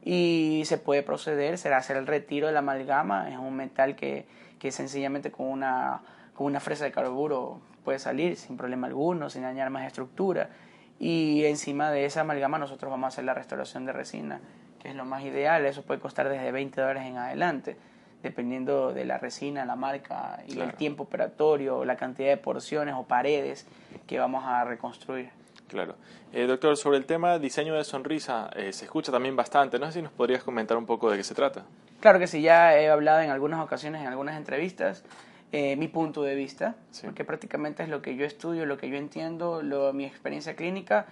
Y 0.09 0.63
se 0.63 0.77
puede 0.77 1.03
proceder, 1.03 1.57
será 1.57 1.75
hacer 1.75 1.97
el 1.97 2.07
retiro 2.07 2.47
de 2.47 2.53
la 2.53 2.59
amalgama, 2.59 3.29
es 3.29 3.37
un 3.37 3.53
metal 3.57 3.97
que, 3.97 4.25
que 4.57 4.71
sencillamente 4.71 5.31
con 5.31 5.47
una, 5.47 5.99
con 6.33 6.45
una 6.45 6.61
fresa 6.61 6.85
de 6.85 6.93
carburo 6.93 7.59
puede 7.83 7.99
salir 7.99 8.37
sin 8.37 8.55
problema 8.55 8.87
alguno, 8.87 9.29
sin 9.29 9.41
dañar 9.41 9.69
más 9.69 9.85
estructura. 9.85 10.49
Y 10.97 11.43
encima 11.43 11.91
de 11.91 12.05
esa 12.05 12.21
amalgama 12.21 12.57
nosotros 12.57 12.89
vamos 12.89 13.03
a 13.03 13.07
hacer 13.09 13.25
la 13.25 13.33
restauración 13.33 13.85
de 13.85 13.91
resina, 13.91 14.39
que 14.79 14.87
es 14.87 14.95
lo 14.95 15.03
más 15.03 15.23
ideal, 15.25 15.65
eso 15.65 15.83
puede 15.83 15.99
costar 15.99 16.29
desde 16.29 16.53
20 16.53 16.79
dólares 16.79 17.03
en 17.03 17.17
adelante, 17.17 17.75
dependiendo 18.23 18.93
de 18.93 19.03
la 19.03 19.17
resina, 19.17 19.65
la 19.65 19.75
marca 19.75 20.41
y 20.47 20.57
el 20.57 20.71
tiempo 20.75 21.03
operatorio, 21.03 21.83
la 21.83 21.97
cantidad 21.97 22.29
de 22.29 22.37
porciones 22.37 22.95
o 22.97 23.03
paredes 23.03 23.67
que 24.07 24.19
vamos 24.19 24.45
a 24.45 24.63
reconstruir. 24.63 25.31
Claro. 25.67 25.95
Eh, 26.33 26.45
doctor, 26.45 26.77
sobre 26.77 26.97
el 26.97 27.05
tema 27.05 27.39
diseño 27.39 27.75
de 27.75 27.83
sonrisa, 27.83 28.49
eh, 28.55 28.71
se 28.73 28.85
escucha 28.85 29.11
también 29.11 29.35
bastante. 29.35 29.79
No 29.79 29.87
sé 29.87 29.93
si 29.93 30.01
nos 30.01 30.11
podrías 30.11 30.43
comentar 30.43 30.77
un 30.77 30.85
poco 30.85 31.09
de 31.09 31.17
qué 31.17 31.23
se 31.23 31.35
trata. 31.35 31.65
Claro 31.99 32.19
que 32.19 32.27
sí, 32.27 32.41
ya 32.41 32.77
he 32.77 32.89
hablado 32.89 33.21
en 33.21 33.29
algunas 33.29 33.59
ocasiones, 33.63 34.01
en 34.01 34.07
algunas 34.07 34.37
entrevistas, 34.37 35.03
eh, 35.51 35.75
mi 35.75 35.87
punto 35.87 36.23
de 36.23 36.35
vista, 36.35 36.75
porque 37.01 37.23
prácticamente 37.23 37.83
es 37.83 37.89
lo 37.89 38.01
que 38.01 38.15
yo 38.15 38.25
estudio, 38.25 38.65
lo 38.65 38.77
que 38.77 38.89
yo 38.89 38.97
entiendo, 38.97 39.61
lo, 39.61 39.93
mi 39.93 40.05
experiencia 40.05 40.55
clínica 40.55 41.07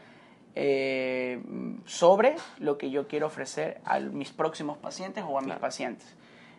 sobre 1.86 2.38
lo 2.60 2.78
que 2.78 2.90
yo 2.90 3.10
quiero 3.10 3.28
ofrecer 3.28 3.82
a 3.84 4.00
mis 4.00 4.32
próximos 4.32 4.78
pacientes 4.78 5.26
o 5.28 5.38
a 5.38 5.42
mis 5.42 5.56
pacientes 5.56 6.16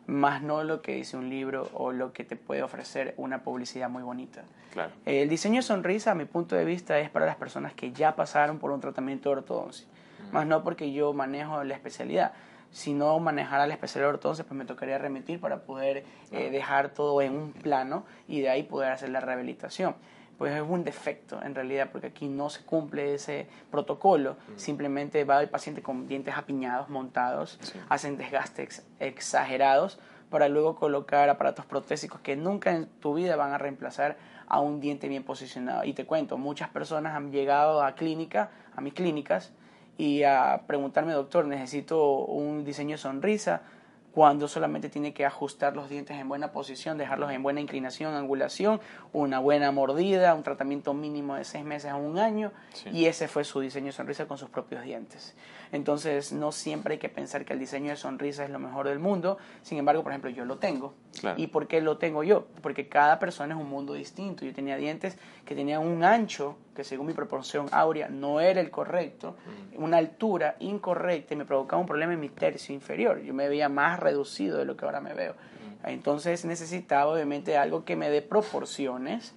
más 0.07 0.43
no 0.43 0.63
lo 0.63 0.83
que 0.83 0.95
dice 0.95 1.17
un 1.17 1.29
libro 1.29 1.69
o 1.75 1.93
lo 1.93 2.13
que 2.13 2.25
te 2.25 2.37
puede 2.37 2.63
ofrecer 2.63 3.15
una 3.17 3.43
publicidad 3.43 3.89
muy 3.91 4.03
bonita. 4.03 4.45
Claro. 4.73 4.93
El 5.05 5.29
diseño 5.29 5.57
de 5.57 5.63
sonrisa, 5.63 6.13
a 6.13 6.15
mi 6.15 6.25
punto 6.25 6.55
de 6.55 6.65
vista, 6.65 6.99
es 6.99 7.11
para 7.11 7.27
las 7.27 7.37
personas 7.37 7.75
que 7.75 7.93
ya 7.93 8.15
pasaron 8.15 8.59
por 8.59 8.71
un 8.71 8.81
tratamiento 8.81 9.31
de 9.31 9.37
ortodoncia, 9.37 9.87
más 10.33 10.47
no 10.47 10.63
porque 10.63 10.93
yo 10.93 11.13
manejo 11.13 11.65
la 11.65 11.75
especialidad. 11.75 12.33
Si 12.71 12.93
no 12.93 13.19
manejara 13.21 13.67
la 13.67 13.75
especialidad 13.75 14.11
de 14.11 14.15
ortodoncia, 14.15 14.45
pues 14.45 14.59
me 14.59 14.65
tocaría 14.65 14.99
remitir 14.99 15.41
para 15.41 15.63
poder 15.63 16.05
eh, 16.31 16.51
dejar 16.51 16.91
todo 16.91 17.23
en 17.23 17.33
un 17.33 17.53
plano 17.53 18.05
y 18.29 18.41
de 18.41 18.51
ahí 18.51 18.65
poder 18.65 18.93
hacer 18.93 19.09
la 19.11 19.21
rehabilitación 19.21 19.95
pues 20.39 20.55
es 20.55 20.63
un 20.63 20.85
defecto 20.85 21.43
en 21.43 21.55
realidad, 21.55 21.89
porque 21.91 22.09
aquí 22.09 22.29
no 22.29 22.51
se 22.51 22.63
cumple 22.65 23.15
ese 23.15 23.47
protocolo, 23.71 24.35
mm. 24.35 24.59
simplemente 24.59 25.25
va 25.25 25.41
el 25.41 25.49
paciente 25.49 25.83
con 25.83 26.07
dientes 26.07 26.35
apiñados, 26.37 26.89
montados, 26.89 27.59
hacen 27.89 28.17
desgastes 28.17 28.87
exagerados 29.01 29.99
para 30.31 30.49
luego 30.49 30.77
colocar 30.77 31.29
aparatos 31.29 31.67
protésicos 31.67 32.21
que 32.21 32.37
nunca 32.37 32.73
en 32.73 32.87
tu 32.87 33.15
vida 33.15 33.37
van 33.37 33.53
a 33.53 33.59
reemplazar 33.59 34.17
a 34.49 34.61
un 34.61 34.81
diente 34.81 35.09
bien 35.09 35.25
posicionado. 35.25 35.85
Y 35.85 35.93
te 35.93 36.05
cuento, 36.05 36.37
muchas 36.37 36.69
personas 36.69 37.15
han 37.15 37.33
llegado 37.33 37.83
a 37.83 37.95
clínica, 37.95 38.51
a 38.75 38.81
mis 38.81 38.95
clínicas, 38.95 39.53
y 39.99 40.25
a 40.25 40.63
preguntarme, 40.67 41.13
doctor, 41.13 41.47
necesito 41.47 42.19
un 42.19 42.65
diseño 42.65 42.93
de 42.93 42.99
sonrisa, 42.99 43.63
cuando 44.17 44.49
solamente 44.49 44.89
tiene 44.89 45.13
que 45.13 45.27
ajustar 45.27 45.77
los 45.77 45.91
dientes 45.91 46.17
en 46.17 46.27
buena 46.27 46.51
posición, 46.51 46.97
dejarlos 46.97 47.31
en 47.33 47.43
buena 47.43 47.61
inclinación, 47.61 48.15
angulación, 48.15 48.81
una 49.13 49.41
buena 49.41 49.71
mordida, 49.73 50.33
un 50.33 50.43
tratamiento 50.43 50.95
mínimo 50.95 51.35
de 51.35 51.45
seis 51.45 51.67
meses 51.67 51.91
a 51.91 51.97
un 51.97 52.19
año, 52.19 52.51
y 52.91 53.05
ese 53.05 53.29
fue 53.29 53.45
su 53.45 53.61
diseño 53.61 53.89
de 53.89 53.93
sonrisa 53.93 54.25
con 54.25 54.39
sus 54.39 54.49
propios 54.49 54.83
dientes. 54.85 55.35
Entonces, 55.71 56.33
no 56.33 56.51
siempre 56.51 56.95
hay 56.95 56.99
que 56.99 57.11
pensar 57.11 57.45
que 57.45 57.53
el 57.53 57.59
diseño 57.59 57.91
de 57.91 57.97
sonrisa 57.97 58.43
es 58.43 58.49
lo 58.49 58.59
mejor 58.59 58.89
del 58.89 59.01
mundo, 59.01 59.37
sin 59.61 59.77
embargo, 59.77 60.03
por 60.03 60.13
ejemplo, 60.13 60.31
yo 60.31 60.47
lo 60.47 60.57
tengo. 60.57 60.95
¿Y 61.37 61.49
por 61.49 61.67
qué 61.67 61.81
lo 61.81 61.99
tengo 61.99 62.23
yo? 62.23 62.47
Porque 62.63 62.89
cada 62.89 63.19
persona 63.19 63.55
es 63.55 63.61
un 63.61 63.69
mundo 63.69 63.95
distinto. 63.95 64.45
Yo 64.45 64.53
tenía 64.53 64.77
dientes 64.77 65.19
que 65.45 65.55
tenían 65.55 65.83
un 65.87 66.05
ancho 66.05 66.57
que 66.75 66.85
según 66.85 67.07
mi 67.07 67.13
proporción 67.15 67.67
áurea 67.73 68.09
no 68.09 68.41
era 68.41 68.61
el 68.61 68.71
correcto, 68.71 69.37
una 69.77 69.97
altura 69.97 70.57
incorrecta 70.61 71.35
y 71.35 71.37
me 71.37 71.45
provocaba 71.45 71.81
un 71.81 71.87
problema 71.87 72.13
en 72.13 72.21
mi 72.21 72.29
tercio 72.29 72.75
inferior. 72.75 73.23
Yo 73.23 73.33
me 73.35 73.49
veía 73.49 73.69
más 73.69 73.99
reducido 73.99 74.59
de 74.59 74.65
lo 74.65 74.77
que 74.77 74.85
ahora 74.85 75.01
me 75.01 75.15
veo. 75.15 75.35
Entonces 75.85 76.45
necesitaba 76.45 77.13
obviamente 77.13 77.57
algo 77.57 77.85
que 77.85 77.97
me 77.97 78.11
dé 78.11 78.23
proporciones 78.23 79.35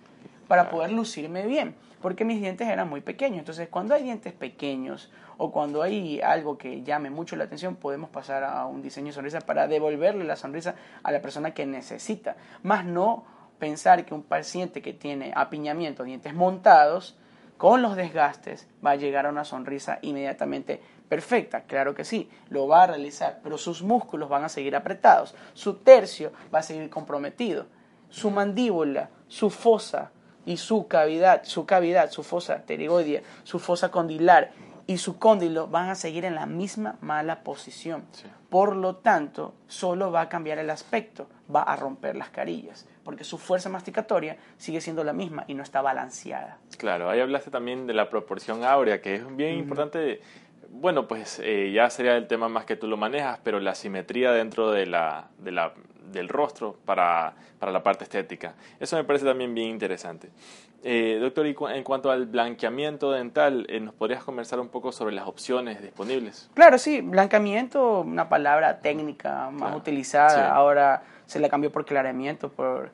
para 0.47 0.69
poder 0.71 0.91
lucirme 0.91 1.45
bien, 1.45 1.75
porque 2.01 2.25
mis 2.25 2.41
dientes 2.41 2.67
eran 2.67 2.89
muy 2.89 3.01
pequeños. 3.01 3.39
Entonces 3.39 3.69
cuando 3.69 3.93
hay 3.93 4.03
dientes 4.03 4.33
pequeños 4.33 5.11
o 5.41 5.51
cuando 5.51 5.81
hay 5.81 6.19
algo 6.19 6.57
que 6.57 6.83
llame 6.83 7.09
mucho 7.09 7.37
la 7.37 7.45
atención, 7.45 7.77
podemos 7.77 8.09
pasar 8.09 8.43
a 8.43 8.65
un 8.65 8.81
diseño 8.81 9.13
sonrisa 9.13 9.39
para 9.39 9.67
devolverle 9.67 10.25
la 10.25 10.35
sonrisa 10.35 10.75
a 11.01 11.13
la 11.13 11.21
persona 11.21 11.53
que 11.53 11.65
necesita, 11.65 12.35
más 12.61 12.83
no 12.83 13.23
pensar 13.57 14.03
que 14.03 14.13
un 14.13 14.21
paciente 14.23 14.81
que 14.81 14.91
tiene 14.91 15.31
apiñamiento, 15.33 16.03
dientes 16.03 16.33
montados, 16.33 17.17
con 17.55 17.81
los 17.81 17.95
desgastes 17.95 18.67
va 18.85 18.91
a 18.91 18.95
llegar 18.97 19.25
a 19.25 19.29
una 19.29 19.45
sonrisa 19.45 19.99
inmediatamente 20.01 20.81
perfecta. 21.07 21.61
Claro 21.61 21.95
que 21.95 22.03
sí, 22.03 22.29
lo 22.49 22.67
va 22.67 22.83
a 22.83 22.87
realizar, 22.87 23.39
pero 23.41 23.57
sus 23.57 23.81
músculos 23.81 24.27
van 24.27 24.43
a 24.43 24.49
seguir 24.49 24.75
apretados, 24.75 25.35
su 25.53 25.75
tercio 25.75 26.33
va 26.53 26.59
a 26.59 26.63
seguir 26.63 26.89
comprometido, 26.89 27.65
su 28.09 28.29
mandíbula, 28.29 29.09
su 29.29 29.49
fosa 29.49 30.11
y 30.45 30.57
su 30.57 30.87
cavidad, 30.87 31.43
su 31.43 31.65
cavidad, 31.65 32.11
su 32.11 32.23
fosa 32.23 32.63
pterigoidea, 32.65 33.21
su 33.43 33.59
fosa 33.59 33.89
condilar 33.89 34.51
y 34.89 34.97
su 34.97 35.19
cóndilo 35.19 35.67
van 35.67 35.89
a 35.89 35.93
seguir 35.93 36.25
en 36.25 36.33
la 36.33 36.47
misma 36.47 36.97
mala 36.99 37.43
posición. 37.43 38.05
Por 38.49 38.75
lo 38.75 38.95
tanto, 38.95 39.53
solo 39.67 40.11
va 40.11 40.21
a 40.21 40.29
cambiar 40.29 40.57
el 40.57 40.71
aspecto, 40.71 41.29
va 41.53 41.61
a 41.61 41.75
romper 41.75 42.15
las 42.15 42.31
carillas, 42.31 42.87
porque 43.03 43.23
su 43.23 43.37
fuerza 43.37 43.69
masticatoria 43.69 44.37
sigue 44.57 44.81
siendo 44.81 45.03
la 45.03 45.13
misma 45.13 45.45
y 45.47 45.53
no 45.53 45.61
está 45.61 45.83
balanceada. 45.83 46.57
Claro, 46.79 47.07
ahí 47.07 47.19
hablaste 47.19 47.51
también 47.51 47.85
de 47.85 47.93
la 47.93 48.09
proporción 48.09 48.63
áurea, 48.63 48.99
que 48.99 49.13
es 49.13 49.35
bien 49.35 49.59
importante. 49.59 50.21
Bueno, 50.69 51.07
pues 51.07 51.39
eh, 51.43 51.71
ya 51.71 51.87
sería 51.91 52.17
el 52.17 52.25
tema 52.25 52.49
más 52.49 52.65
que 52.65 52.75
tú 52.75 52.87
lo 52.87 52.97
manejas, 52.97 53.39
pero 53.43 53.59
la 53.59 53.75
simetría 53.75 54.31
dentro 54.31 54.71
de 54.71 54.87
la, 54.87 55.27
de 55.37 55.51
la 55.51 55.75
del 56.11 56.27
rostro 56.29 56.77
para, 56.85 57.35
para, 57.59 57.71
la 57.71 57.83
parte 57.83 58.05
estética. 58.05 58.55
Eso 58.79 58.95
me 58.95 59.03
parece 59.03 59.25
también 59.25 59.53
bien 59.53 59.69
interesante. 59.69 60.29
Eh, 60.83 61.17
doctor, 61.19 61.45
y 61.45 61.55
en 61.73 61.83
cuanto 61.83 62.09
al 62.09 62.25
blanqueamiento 62.25 63.11
dental, 63.11 63.65
eh, 63.69 63.79
¿nos 63.79 63.93
podrías 63.93 64.23
conversar 64.23 64.59
un 64.59 64.69
poco 64.69 64.91
sobre 64.91 65.13
las 65.13 65.27
opciones 65.27 65.81
disponibles? 65.81 66.49
Claro, 66.53 66.77
sí, 66.77 67.01
blanqueamiento, 67.01 68.01
una 68.01 68.29
palabra 68.29 68.79
técnica 68.79 69.49
más 69.51 69.75
utilizada, 69.75 70.53
ahora 70.53 71.03
se 71.25 71.39
le 71.39 71.49
cambió 71.49 71.71
por 71.71 71.85
clareamiento, 71.85 72.49
por 72.49 72.91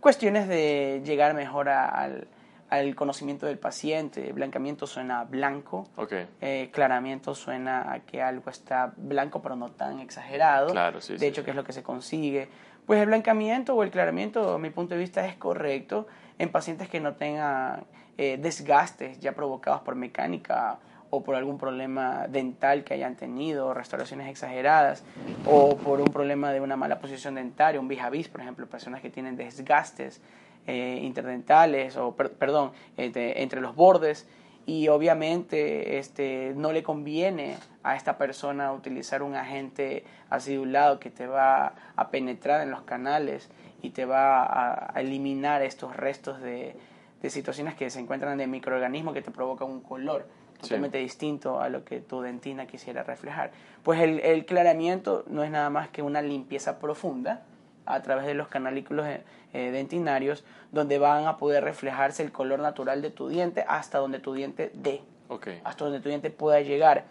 cuestiones 0.00 0.48
de 0.48 1.00
llegar 1.04 1.34
mejor 1.34 1.68
al, 1.68 2.26
al 2.68 2.94
conocimiento 2.94 3.46
del 3.46 3.58
paciente. 3.58 4.32
Blanqueamiento 4.32 4.86
suena 4.86 5.24
blanco. 5.24 5.88
Okay. 5.96 6.26
Eh, 6.40 6.70
claramiento 6.72 7.34
suena 7.34 7.92
a 7.92 8.00
que 8.00 8.20
algo 8.20 8.50
está 8.50 8.92
blanco 8.96 9.40
pero 9.40 9.56
no 9.56 9.70
tan 9.70 10.00
exagerado. 10.00 10.72
Claro, 10.72 11.00
sí, 11.00 11.16
de 11.16 11.26
hecho, 11.26 11.44
que 11.44 11.50
es 11.50 11.56
lo 11.56 11.64
que 11.64 11.72
se 11.72 11.82
consigue. 11.82 12.48
Pues 12.84 13.00
el 13.00 13.06
blanqueamiento 13.06 13.74
o 13.74 13.82
el 13.82 13.90
claramiento, 13.90 14.54
a 14.54 14.58
mi 14.58 14.70
punto 14.70 14.94
de 14.94 15.00
vista, 15.00 15.24
es 15.26 15.36
correcto 15.36 16.06
en 16.38 16.48
pacientes 16.50 16.88
que 16.88 17.00
no 17.00 17.14
tengan 17.14 17.84
eh, 18.18 18.38
desgastes 18.40 19.20
ya 19.20 19.32
provocados 19.32 19.82
por 19.82 19.94
mecánica 19.94 20.78
o 21.10 21.22
por 21.22 21.36
algún 21.36 21.58
problema 21.58 22.26
dental 22.26 22.82
que 22.82 22.94
hayan 22.94 23.16
tenido, 23.16 23.72
restauraciones 23.72 24.28
exageradas, 24.28 25.04
o 25.46 25.76
por 25.76 26.00
un 26.00 26.08
problema 26.08 26.52
de 26.52 26.60
una 26.60 26.76
mala 26.76 26.98
posición 26.98 27.36
dentaria, 27.36 27.80
un 27.80 27.86
vis 27.86 28.28
por 28.28 28.40
ejemplo, 28.40 28.66
personas 28.66 29.00
que 29.00 29.10
tienen 29.10 29.36
desgastes 29.36 30.20
eh, 30.66 30.98
interdentales, 31.02 31.96
o 31.96 32.16
perdón, 32.16 32.72
entre, 32.96 33.42
entre 33.42 33.60
los 33.60 33.76
bordes 33.76 34.26
y 34.66 34.88
obviamente 34.88 35.98
este, 35.98 36.52
no 36.56 36.72
le 36.72 36.82
conviene 36.82 37.56
a 37.82 37.96
esta 37.96 38.16
persona 38.16 38.72
utilizar 38.72 39.22
un 39.22 39.34
agente 39.34 40.04
acidulado 40.30 40.98
que 40.98 41.10
te 41.10 41.26
va 41.26 41.74
a 41.96 42.08
penetrar 42.08 42.62
en 42.62 42.70
los 42.70 42.82
canales 42.82 43.50
y 43.84 43.90
te 43.90 44.06
va 44.06 44.88
a, 44.90 45.00
eliminar 45.00 45.62
estos 45.62 45.94
restos 45.94 46.40
de, 46.40 46.74
de, 47.20 47.30
situaciones 47.30 47.74
que 47.74 47.90
se 47.90 48.00
encuentran 48.00 48.38
de 48.38 48.46
microorganismos 48.46 49.12
que 49.12 49.20
te 49.20 49.30
provocan 49.30 49.68
un 49.68 49.80
color 49.80 50.26
totalmente 50.58 50.98
distinto 50.98 51.60
a 51.60 51.68
lo 51.68 51.84
que 51.84 52.00
tu 52.00 52.22
dentina 52.22 52.66
quisiera 52.66 53.02
reflejar. 53.02 53.50
Pues 53.82 54.00
el, 54.00 54.20
el 54.20 54.46
claramiento 54.46 55.24
no 55.26 55.44
es 55.44 55.50
nada 55.50 55.68
más 55.68 55.88
que 55.88 56.00
una 56.00 56.22
limpieza 56.22 56.78
profunda 56.78 57.42
a 57.84 58.00
través 58.00 58.24
de 58.24 58.32
los 58.32 58.48
canalículos 58.48 59.06
eh, 59.06 59.22
eh, 59.52 59.70
dentinarios, 59.70 60.44
donde 60.72 60.98
van 60.98 61.26
a 61.26 61.36
poder 61.36 61.62
reflejarse 61.62 62.22
el 62.22 62.32
color 62.32 62.60
natural 62.60 63.02
de 63.02 63.10
tu 63.10 63.28
diente 63.28 63.66
hasta 63.68 63.98
donde 63.98 64.18
tu 64.18 64.32
diente 64.32 64.70
dé, 64.72 65.02
hasta 65.64 65.84
donde 65.84 66.00
tu 66.00 66.08
diente 66.08 66.30
pueda 66.30 66.62
llegar. 66.62 67.04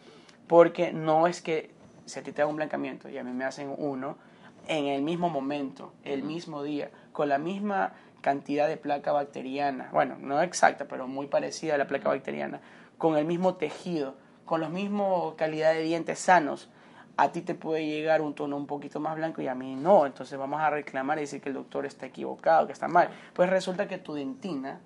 Porque 0.47 0.91
no 0.91 1.27
es 1.27 1.41
que 1.41 1.69
si 2.05 2.19
a 2.19 2.23
ti 2.23 2.31
te 2.31 2.41
hago 2.41 2.49
un 2.49 2.57
blancamiento 2.57 3.09
y 3.09 3.17
a 3.19 3.23
mí 3.23 3.31
me 3.31 3.45
hacen 3.45 3.73
uno, 3.77 4.17
en 4.67 4.85
el 4.85 5.01
mismo 5.01 5.29
momento, 5.29 5.93
el 6.03 6.23
mismo 6.23 6.63
día, 6.63 6.91
con 7.11 7.29
la 7.29 7.37
misma 7.37 7.93
cantidad 8.21 8.67
de 8.67 8.77
placa 8.77 9.11
bacteriana, 9.11 9.89
bueno, 9.91 10.17
no 10.19 10.41
exacta, 10.41 10.85
pero 10.87 11.07
muy 11.07 11.27
parecida 11.27 11.75
a 11.75 11.77
la 11.77 11.87
placa 11.87 12.09
bacteriana, 12.09 12.61
con 12.97 13.17
el 13.17 13.25
mismo 13.25 13.55
tejido, 13.55 14.15
con 14.45 14.61
la 14.61 14.69
misma 14.69 15.05
calidad 15.35 15.73
de 15.73 15.83
dientes 15.83 16.19
sanos, 16.19 16.69
a 17.15 17.31
ti 17.31 17.41
te 17.41 17.53
puede 17.53 17.85
llegar 17.85 18.21
un 18.21 18.33
tono 18.33 18.57
un 18.57 18.65
poquito 18.65 18.99
más 18.99 19.15
blanco 19.15 19.41
y 19.41 19.47
a 19.47 19.55
mí 19.55 19.75
no, 19.75 20.05
entonces 20.05 20.37
vamos 20.39 20.59
a 20.61 20.69
reclamar 20.69 21.17
y 21.19 21.21
decir 21.21 21.41
que 21.41 21.49
el 21.49 21.55
doctor 21.55 21.85
está 21.85 22.07
equivocado, 22.07 22.65
que 22.65 22.73
está 22.73 22.87
mal. 22.87 23.09
Pues 23.33 23.49
resulta 23.49 23.87
que 23.87 23.99
tu 23.99 24.13
dentina, 24.13 24.79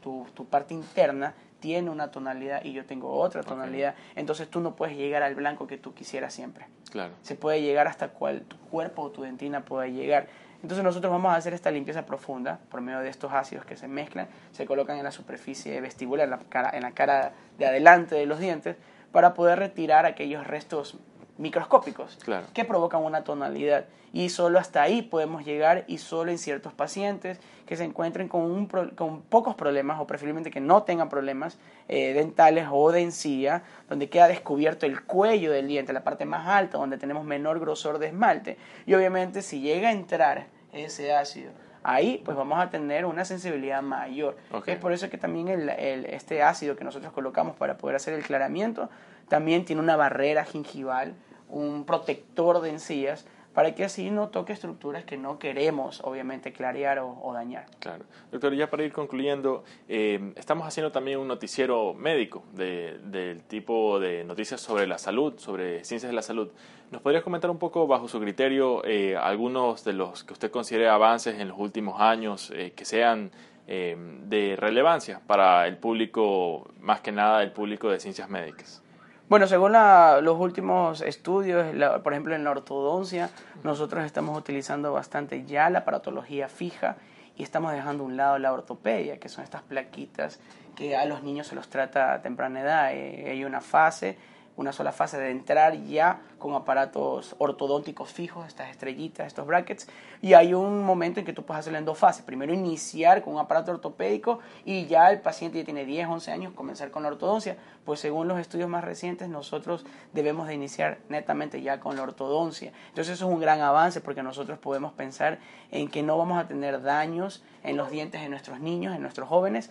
tu, 0.00 0.26
tu 0.34 0.46
parte 0.46 0.74
interna, 0.74 1.34
tiene 1.60 1.90
una 1.90 2.10
tonalidad 2.10 2.64
y 2.64 2.72
yo 2.72 2.84
tengo 2.84 3.12
otra 3.12 3.42
tonalidad, 3.42 3.94
entonces 4.16 4.48
tú 4.48 4.60
no 4.60 4.76
puedes 4.76 4.96
llegar 4.96 5.22
al 5.22 5.34
blanco 5.34 5.66
que 5.66 5.78
tú 5.78 5.94
quisieras 5.94 6.32
siempre. 6.32 6.66
Claro. 6.90 7.12
Se 7.22 7.34
puede 7.34 7.62
llegar 7.62 7.86
hasta 7.86 8.08
cual 8.08 8.42
tu 8.42 8.56
cuerpo 8.56 9.02
o 9.02 9.10
tu 9.10 9.22
dentina 9.22 9.64
pueda 9.64 9.86
llegar. 9.88 10.28
Entonces 10.62 10.82
nosotros 10.82 11.12
vamos 11.12 11.32
a 11.32 11.36
hacer 11.36 11.54
esta 11.54 11.70
limpieza 11.70 12.04
profunda 12.04 12.58
por 12.68 12.80
medio 12.80 12.98
de 13.00 13.08
estos 13.08 13.32
ácidos 13.32 13.64
que 13.64 13.76
se 13.76 13.86
mezclan, 13.86 14.28
se 14.50 14.66
colocan 14.66 14.98
en 14.98 15.04
la 15.04 15.12
superficie 15.12 15.80
vestibular, 15.80 16.24
en 16.24 16.30
la 16.30 16.38
cara, 16.38 16.70
en 16.74 16.82
la 16.82 16.92
cara 16.92 17.32
de 17.58 17.66
adelante 17.66 18.16
de 18.16 18.26
los 18.26 18.40
dientes, 18.40 18.76
para 19.12 19.34
poder 19.34 19.58
retirar 19.58 20.04
aquellos 20.04 20.46
restos 20.46 20.98
microscópicos 21.38 22.18
que 22.52 22.64
provocan 22.64 23.02
una 23.02 23.24
tonalidad. 23.24 23.86
Y 24.12 24.30
solo 24.30 24.58
hasta 24.58 24.82
ahí 24.82 25.02
podemos 25.02 25.44
llegar 25.44 25.84
y 25.86 25.98
solo 25.98 26.30
en 26.30 26.38
ciertos 26.38 26.72
pacientes 26.72 27.38
que 27.66 27.76
se 27.76 27.84
encuentren 27.84 28.28
con, 28.28 28.42
un 28.42 28.66
con 28.66 29.20
pocos 29.20 29.54
problemas 29.54 30.00
o 30.00 30.06
preferiblemente 30.06 30.50
que 30.50 30.60
no 30.60 30.82
tengan 30.82 31.10
problemas 31.10 31.58
eh, 31.88 32.14
dentales 32.14 32.68
o 32.70 32.90
de 32.90 33.02
encía, 33.02 33.62
donde 33.88 34.08
queda 34.08 34.26
descubierto 34.26 34.86
el 34.86 35.02
cuello 35.04 35.52
del 35.52 35.68
diente, 35.68 35.92
la 35.92 36.04
parte 36.04 36.24
más 36.24 36.48
alta, 36.48 36.78
donde 36.78 36.96
tenemos 36.96 37.24
menor 37.24 37.60
grosor 37.60 37.98
de 37.98 38.06
esmalte. 38.08 38.56
Y 38.86 38.94
obviamente 38.94 39.42
si 39.42 39.60
llega 39.60 39.90
a 39.90 39.92
entrar 39.92 40.46
ese 40.72 41.14
ácido, 41.14 41.52
ahí 41.82 42.22
pues 42.24 42.36
vamos 42.36 42.58
a 42.58 42.70
tener 42.70 43.04
una 43.04 43.24
sensibilidad 43.24 43.82
mayor. 43.82 44.36
Es 44.66 44.78
por 44.78 44.92
eso 44.92 45.10
que 45.10 45.18
también 45.18 45.48
el, 45.48 45.68
este 46.06 46.42
ácido 46.42 46.76
que 46.76 46.84
nosotros 46.84 47.12
colocamos 47.12 47.56
para 47.56 47.76
poder 47.76 47.96
hacer 47.96 48.14
el 48.14 48.22
claramiento 48.22 48.88
también 49.28 49.64
tiene 49.64 49.82
una 49.82 49.96
barrera 49.96 50.44
gingival 50.44 51.14
un 51.48 51.84
protector 51.84 52.60
de 52.60 52.70
encías 52.70 53.26
para 53.58 53.74
que 53.74 53.82
así 53.82 54.10
no 54.12 54.28
toque 54.28 54.52
estructuras 54.52 55.02
que 55.02 55.16
no 55.16 55.40
queremos, 55.40 56.00
obviamente, 56.04 56.52
clarear 56.52 57.00
o, 57.00 57.32
dañar. 57.32 57.66
Claro. 57.80 58.04
Doctor, 58.30 58.54
ya 58.54 58.70
para 58.70 58.84
ir 58.84 58.92
concluyendo, 58.92 59.64
eh, 59.88 60.32
estamos 60.36 60.64
haciendo 60.64 60.92
también 60.92 61.18
un 61.18 61.26
noticiero 61.26 61.92
médico 61.92 62.44
del 62.52 63.42
tipo 63.48 63.98
de 63.98 64.22
noticias 64.22 64.60
sobre 64.60 64.86
la 64.86 64.96
salud, 64.96 65.34
sobre 65.38 65.82
ciencias 65.84 66.08
de 66.08 66.14
la 66.14 66.22
salud. 66.22 66.50
¿Nos 66.92 67.02
podrías 67.02 67.24
comentar 67.24 67.50
un 67.50 67.58
poco, 67.58 67.88
bajo 67.88 68.06
su 68.06 68.20
criterio, 68.20 68.84
eh, 68.84 69.16
algunos 69.16 69.82
de 69.82 69.92
los 69.92 70.22
que 70.22 70.34
usted 70.34 70.52
considere 70.52 70.88
avances 70.88 71.40
en 71.40 71.48
los 71.48 71.58
últimos 71.58 72.00
años 72.00 72.52
eh, 72.54 72.72
que 72.76 72.84
sean 72.84 73.32
de 73.66 74.56
relevancia 74.56 75.20
para 75.26 75.66
el 75.66 75.76
público, 75.76 76.70
más 76.80 77.02
que 77.02 77.12
nada 77.12 77.42
el 77.42 77.50
público 77.50 77.90
de 77.90 78.00
ciencias 78.00 78.30
médicas? 78.30 78.82
Bueno, 79.28 79.46
según 79.46 79.72
los 79.72 80.38
últimos 80.38 81.02
estudios, 81.02 81.66
por 82.02 82.14
ejemplo 82.14 82.34
en 82.34 82.44
la 82.44 82.50
ortodoncia, 82.50 83.28
nosotros 83.62 84.06
estamos 84.06 84.38
utilizando 84.38 84.94
bastante 84.94 85.44
ya 85.44 85.68
la 85.68 85.80
aparatología 85.80 86.48
fija 86.48 86.96
y 87.36 87.42
estamos 87.42 87.72
dejando 87.72 88.04
a 88.04 88.06
un 88.06 88.16
lado 88.16 88.38
la 88.38 88.54
ortopedia, 88.54 89.20
que 89.20 89.28
son 89.28 89.44
estas 89.44 89.60
plaquitas 89.60 90.40
que 90.76 90.96
a 90.96 91.04
los 91.04 91.22
niños 91.22 91.46
se 91.46 91.54
los 91.54 91.68
trata 91.68 92.14
a 92.14 92.22
temprana 92.22 92.62
edad. 92.62 92.94
Eh, 92.94 93.26
hay 93.30 93.44
una 93.44 93.60
fase 93.60 94.16
una 94.58 94.72
sola 94.72 94.90
fase 94.90 95.18
de 95.18 95.30
entrar 95.30 95.80
ya 95.84 96.20
con 96.38 96.54
aparatos 96.54 97.36
ortodónticos 97.38 98.12
fijos, 98.12 98.46
estas 98.46 98.70
estrellitas, 98.70 99.28
estos 99.28 99.46
brackets, 99.46 99.88
y 100.20 100.34
hay 100.34 100.52
un 100.52 100.84
momento 100.84 101.20
en 101.20 101.26
que 101.26 101.32
tú 101.32 101.44
puedes 101.44 101.60
hacerlo 101.60 101.78
en 101.78 101.84
dos 101.84 101.96
fases. 101.96 102.24
Primero 102.24 102.52
iniciar 102.52 103.22
con 103.22 103.34
un 103.34 103.40
aparato 103.40 103.70
ortopédico 103.70 104.40
y 104.64 104.86
ya 104.86 105.10
el 105.10 105.20
paciente 105.20 105.58
ya 105.58 105.64
tiene 105.64 105.84
10, 105.84 106.08
11 106.08 106.32
años 106.32 106.52
comenzar 106.54 106.90
con 106.90 107.04
la 107.04 107.08
ortodoncia, 107.08 107.56
pues 107.84 108.00
según 108.00 108.26
los 108.26 108.40
estudios 108.40 108.68
más 108.68 108.82
recientes 108.82 109.28
nosotros 109.28 109.86
debemos 110.12 110.48
de 110.48 110.54
iniciar 110.54 110.98
netamente 111.08 111.62
ya 111.62 111.78
con 111.78 111.94
la 111.94 112.02
ortodoncia. 112.02 112.72
Entonces 112.88 113.14
eso 113.14 113.28
es 113.28 113.32
un 113.32 113.40
gran 113.40 113.60
avance 113.60 114.00
porque 114.00 114.24
nosotros 114.24 114.58
podemos 114.58 114.92
pensar 114.92 115.38
en 115.70 115.88
que 115.88 116.02
no 116.02 116.18
vamos 116.18 116.36
a 116.36 116.48
tener 116.48 116.82
daños 116.82 117.44
en 117.62 117.76
los 117.76 117.90
dientes 117.90 118.20
de 118.20 118.28
nuestros 118.28 118.58
niños, 118.58 118.96
en 118.96 119.02
nuestros 119.02 119.28
jóvenes, 119.28 119.70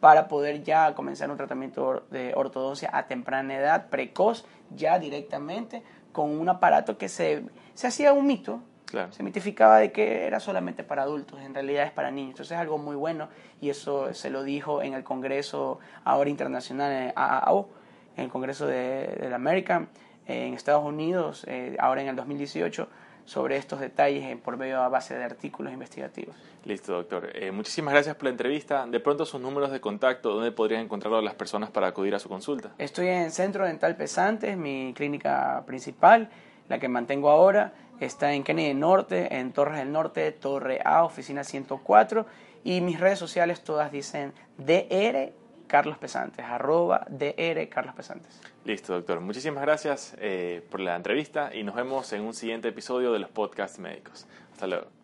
para 0.00 0.28
poder 0.28 0.62
ya 0.62 0.94
comenzar 0.94 1.30
un 1.30 1.36
tratamiento 1.36 2.04
de 2.10 2.32
ortodoncia 2.34 2.90
a 2.92 3.06
temprana 3.06 3.56
edad, 3.56 3.88
precoz, 3.88 4.44
ya 4.74 4.98
directamente, 4.98 5.82
con 6.12 6.30
un 6.30 6.48
aparato 6.48 6.98
que 6.98 7.08
se, 7.08 7.44
se 7.74 7.86
hacía 7.86 8.12
un 8.12 8.26
mito, 8.26 8.62
se 9.10 9.22
mitificaba 9.22 9.78
de 9.78 9.92
que 9.92 10.26
era 10.26 10.40
solamente 10.40 10.82
para 10.82 11.02
adultos, 11.02 11.40
en 11.42 11.52
realidad 11.52 11.84
es 11.84 11.92
para 11.92 12.10
niños. 12.10 12.30
Entonces 12.30 12.52
es 12.52 12.58
algo 12.58 12.78
muy 12.78 12.96
bueno 12.96 13.28
y 13.60 13.68
eso 13.70 14.14
se 14.14 14.30
lo 14.30 14.42
dijo 14.42 14.82
en 14.82 14.94
el 14.94 15.04
Congreso 15.04 15.78
ahora 16.04 16.30
internacional, 16.30 16.92
en 16.92 17.12
AAO, 17.14 17.68
en 18.16 18.24
el 18.24 18.30
Congreso 18.30 18.66
de, 18.66 19.26
la 19.28 19.36
América, 19.36 19.88
en 20.26 20.54
Estados 20.54 20.84
Unidos, 20.84 21.44
eh, 21.48 21.76
ahora 21.78 22.02
en 22.02 22.08
el 22.08 22.16
2018 22.16 22.88
sobre 23.28 23.58
estos 23.58 23.78
detalles 23.78 24.34
por 24.38 24.56
medio 24.56 24.80
a 24.80 24.88
base 24.88 25.14
de 25.14 25.22
artículos 25.22 25.70
investigativos. 25.70 26.34
Listo, 26.64 26.94
doctor. 26.94 27.28
Eh, 27.34 27.52
muchísimas 27.52 27.92
gracias 27.92 28.16
por 28.16 28.24
la 28.24 28.30
entrevista. 28.30 28.86
De 28.86 29.00
pronto 29.00 29.26
sus 29.26 29.38
números 29.38 29.70
de 29.70 29.82
contacto, 29.82 30.30
¿dónde 30.30 30.50
podrían 30.50 30.80
encontrarlo 30.80 31.20
las 31.20 31.34
personas 31.34 31.70
para 31.70 31.88
acudir 31.88 32.14
a 32.14 32.18
su 32.18 32.30
consulta? 32.30 32.72
Estoy 32.78 33.08
en 33.08 33.30
Centro 33.30 33.66
Dental 33.66 33.96
Pesantes, 33.96 34.56
mi 34.56 34.94
clínica 34.96 35.62
principal, 35.66 36.30
la 36.70 36.78
que 36.78 36.88
mantengo 36.88 37.28
ahora. 37.28 37.74
Está 38.00 38.32
en 38.32 38.44
Kennedy 38.44 38.72
Norte, 38.72 39.36
en 39.36 39.52
Torres 39.52 39.76
del 39.76 39.92
Norte, 39.92 40.32
Torre 40.32 40.80
A, 40.82 41.04
oficina 41.04 41.44
104. 41.44 42.24
Y 42.64 42.80
mis 42.80 42.98
redes 42.98 43.18
sociales 43.18 43.60
todas 43.60 43.92
dicen 43.92 44.32
DR 44.56 45.32
Carlos 45.68 45.98
Pesantes, 45.98 46.44
arroba 46.44 47.06
DR 47.08 47.68
Carlos 47.68 47.94
Pesantes. 47.94 48.40
Listo, 48.64 48.94
doctor. 48.94 49.20
Muchísimas 49.20 49.62
gracias 49.62 50.16
eh, 50.18 50.66
por 50.70 50.80
la 50.80 50.96
entrevista 50.96 51.54
y 51.54 51.62
nos 51.62 51.76
vemos 51.76 52.12
en 52.12 52.22
un 52.22 52.34
siguiente 52.34 52.68
episodio 52.68 53.12
de 53.12 53.20
los 53.20 53.30
podcasts 53.30 53.78
médicos. 53.78 54.26
Hasta 54.52 54.66
luego. 54.66 54.97